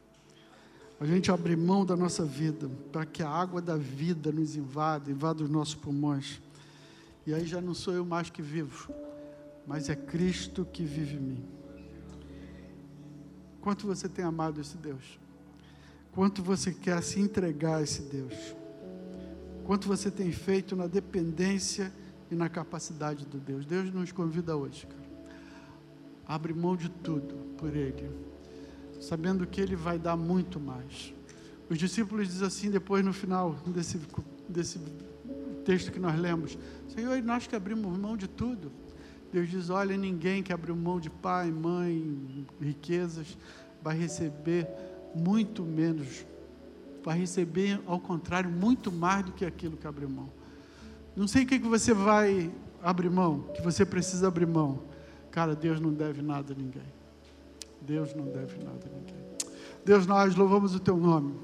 A 1.01 1.05
gente 1.05 1.33
abrir 1.33 1.57
mão 1.57 1.85
da 1.85 1.97
nossa 1.97 2.25
vida 2.25 2.71
para 2.93 3.05
que 3.05 3.23
a 3.23 3.29
água 3.29 3.61
da 3.61 3.77
vida 3.77 4.31
nos 4.31 4.55
invada, 4.55 5.11
invada 5.11 5.43
os 5.43 5.51
nossos 5.51 5.75
pulmões. 5.75 6.41
E 7.27 7.35
aí 7.35 7.45
já 7.45 7.61
não 7.61 7.75
sou 7.75 7.93
eu 7.93 8.05
mais 8.05 8.31
que 8.31 8.41
vivo, 8.41 8.93
mas 9.67 9.89
é 9.89 9.97
Cristo 9.97 10.65
que 10.65 10.85
vive 10.85 11.17
em 11.17 11.21
mim. 11.21 11.45
Quanto 13.61 13.87
você 13.87 14.09
tem 14.09 14.25
amado 14.25 14.61
esse 14.61 14.77
Deus? 14.77 15.19
Quanto 16.13 16.43
você 16.43 16.73
quer 16.73 17.03
se 17.03 17.19
entregar 17.19 17.79
a 17.79 17.83
esse 17.83 18.03
Deus? 18.03 18.55
Quanto 19.65 19.89
você 19.89 20.11
tem 20.11 20.31
feito 20.31 20.77
na 20.77 20.87
dependência 20.87 21.93
e 22.31 22.35
na 22.35 22.49
capacidade 22.49 23.27
do 23.27 23.39
Deus? 23.39 23.67
Deus 23.67 23.93
nos 23.93 24.13
convida 24.13 24.57
hoje, 24.57 24.87
cara 24.87 25.02
abre 26.27 26.53
mão 26.53 26.77
de 26.77 26.89
tudo 26.89 27.35
por 27.57 27.75
Ele, 27.75 28.11
sabendo 29.01 29.47
que 29.47 29.61
Ele 29.61 29.77
vai 29.77 29.99
dar 29.99 30.17
muito 30.17 30.61
mais. 30.61 31.13
Os 31.69 31.79
discípulos 31.79 32.29
dizem 32.29 32.47
assim, 32.47 32.71
depois 32.71 33.05
no 33.05 33.13
final 33.13 33.57
desse, 33.67 33.99
desse 34.49 34.79
texto 35.65 35.91
que 35.91 35.99
nós 35.99 36.19
lemos: 36.19 36.59
Senhor, 36.89 37.21
nós 37.23 37.47
que 37.47 37.57
abrimos 37.57 37.97
mão 37.99 38.17
de 38.17 38.29
tudo. 38.29 38.71
Deus 39.33 39.49
diz: 39.49 39.71
Olha, 39.71 39.97
ninguém 39.97 40.43
que 40.43 40.53
abriu 40.53 40.77
mão 40.77 41.01
de 41.01 41.09
pai, 41.09 41.51
mãe, 41.51 42.47
riquezas, 42.61 43.39
vai 43.83 43.97
receber 43.97 44.69
muito 45.15 45.63
menos, 45.63 46.27
vai 47.03 47.19
receber, 47.19 47.81
ao 47.87 47.99
contrário, 47.99 48.51
muito 48.51 48.93
mais 48.93 49.25
do 49.25 49.33
que 49.33 49.45
aquilo 49.45 49.77
que 49.77 49.87
abriu 49.87 50.09
mão. 50.09 50.29
Não 51.17 51.27
sei 51.27 51.45
o 51.45 51.47
que, 51.47 51.59
que 51.59 51.69
você 51.69 51.93
vai 51.93 52.51
abrir 52.83 53.11
mão, 53.11 53.47
que 53.55 53.63
você 53.63 53.85
precisa 53.85 54.29
abrir 54.29 54.47
mão 54.47 54.92
Cara, 55.33 55.57
Deus 55.57 55.81
não 55.81 55.93
deve 55.93 56.21
nada 56.21 56.53
a 56.53 56.57
ninguém. 56.57 56.83
Deus 57.81 58.15
não 58.15 58.27
deve 58.27 58.59
nada 58.63 58.81
a 58.85 58.95
ninguém. 58.95 59.23
Deus, 59.83 60.07
nós 60.07 60.37
louvamos 60.37 60.75
o 60.75 60.79
teu 60.79 60.97
nome, 60.97 61.35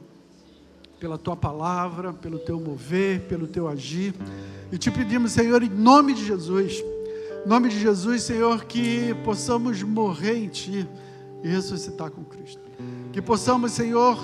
pela 1.00 1.16
tua 1.16 1.34
palavra, 1.34 2.12
pelo 2.12 2.38
teu 2.38 2.60
mover, 2.60 3.22
pelo 3.22 3.48
teu 3.48 3.66
agir. 3.66 4.14
E 4.70 4.76
te 4.76 4.90
pedimos, 4.90 5.32
Senhor, 5.32 5.62
em 5.62 5.70
nome 5.70 6.12
de 6.12 6.24
Jesus, 6.24 6.84
em 7.44 7.48
nome 7.48 7.70
de 7.70 7.80
Jesus, 7.80 8.22
Senhor, 8.22 8.66
que 8.66 9.14
possamos 9.24 9.82
morrer 9.82 10.36
em 10.36 10.48
ti 10.48 10.86
e 11.42 11.48
ressuscitar 11.48 12.10
com 12.10 12.22
Cristo. 12.22 12.60
Que 13.10 13.22
possamos, 13.22 13.72
Senhor, 13.72 14.18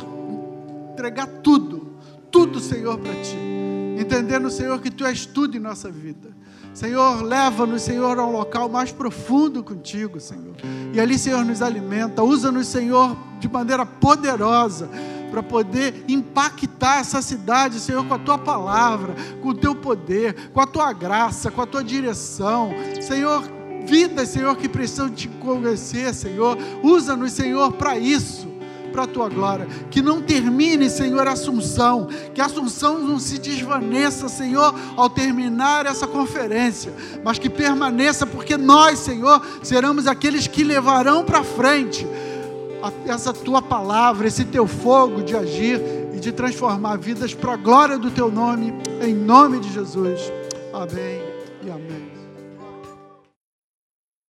entregar 0.92 1.26
tudo, 1.42 1.88
tudo, 2.30 2.60
Senhor, 2.60 2.98
para 2.98 3.14
ti. 3.22 3.36
Entendendo, 3.98 4.50
Senhor, 4.50 4.78
que 4.82 4.90
tu 4.90 5.06
és 5.06 5.24
tudo 5.24 5.56
em 5.56 5.60
nossa 5.60 5.90
vida 5.90 6.34
Senhor, 6.74 7.22
leva-nos, 7.22 7.82
Senhor, 7.82 8.18
a 8.18 8.26
um 8.26 8.32
local 8.32 8.68
mais 8.68 8.90
profundo 8.90 9.62
contigo, 9.62 10.18
Senhor. 10.18 10.56
E 10.92 11.00
ali, 11.00 11.16
Senhor, 11.16 11.44
nos 11.44 11.62
alimenta. 11.62 12.22
Usa-nos, 12.22 12.66
Senhor, 12.66 13.16
de 13.38 13.48
maneira 13.48 13.86
poderosa 13.86 14.90
para 15.30 15.42
poder 15.42 16.04
impactar 16.08 16.98
essa 16.98 17.22
cidade, 17.22 17.78
Senhor, 17.80 18.04
com 18.06 18.14
a 18.14 18.18
tua 18.18 18.38
palavra, 18.38 19.14
com 19.40 19.48
o 19.48 19.54
teu 19.54 19.74
poder, 19.74 20.50
com 20.52 20.60
a 20.60 20.66
tua 20.66 20.92
graça, 20.92 21.50
com 21.50 21.62
a 21.62 21.66
tua 21.66 21.82
direção. 21.82 22.72
Senhor, 23.00 23.42
vidas, 23.86 24.28
Senhor, 24.28 24.56
que 24.56 24.68
precisam 24.68 25.10
te 25.10 25.28
conhecer, 25.28 26.12
Senhor. 26.12 26.58
Usa-nos, 26.82 27.32
Senhor, 27.32 27.72
para 27.72 27.96
isso 27.96 28.53
para 28.94 29.02
a 29.02 29.06
tua 29.08 29.28
glória. 29.28 29.66
Que 29.90 30.00
não 30.00 30.22
termine, 30.22 30.88
Senhor, 30.88 31.26
a 31.26 31.32
Assunção. 31.32 32.06
Que 32.32 32.40
a 32.40 32.46
Assunção 32.46 33.00
não 33.00 33.18
se 33.18 33.38
desvaneça, 33.38 34.28
Senhor, 34.28 34.72
ao 34.96 35.10
terminar 35.10 35.84
essa 35.84 36.06
conferência. 36.06 36.94
Mas 37.24 37.38
que 37.38 37.50
permaneça, 37.50 38.24
porque 38.24 38.56
nós, 38.56 39.00
Senhor, 39.00 39.44
seremos 39.64 40.06
aqueles 40.06 40.46
que 40.46 40.62
levarão 40.62 41.24
para 41.24 41.42
frente 41.42 42.06
essa 43.06 43.32
tua 43.32 43.60
palavra, 43.60 44.28
esse 44.28 44.44
teu 44.44 44.66
fogo 44.66 45.22
de 45.22 45.34
agir 45.34 45.80
e 46.14 46.20
de 46.20 46.30
transformar 46.30 46.96
vidas 46.96 47.34
para 47.34 47.54
a 47.54 47.56
glória 47.56 47.98
do 47.98 48.10
teu 48.10 48.30
nome, 48.30 48.72
em 49.02 49.14
nome 49.14 49.58
de 49.58 49.72
Jesus. 49.72 50.20
Amém 50.72 51.20
e 51.64 51.70
amém. 51.70 52.13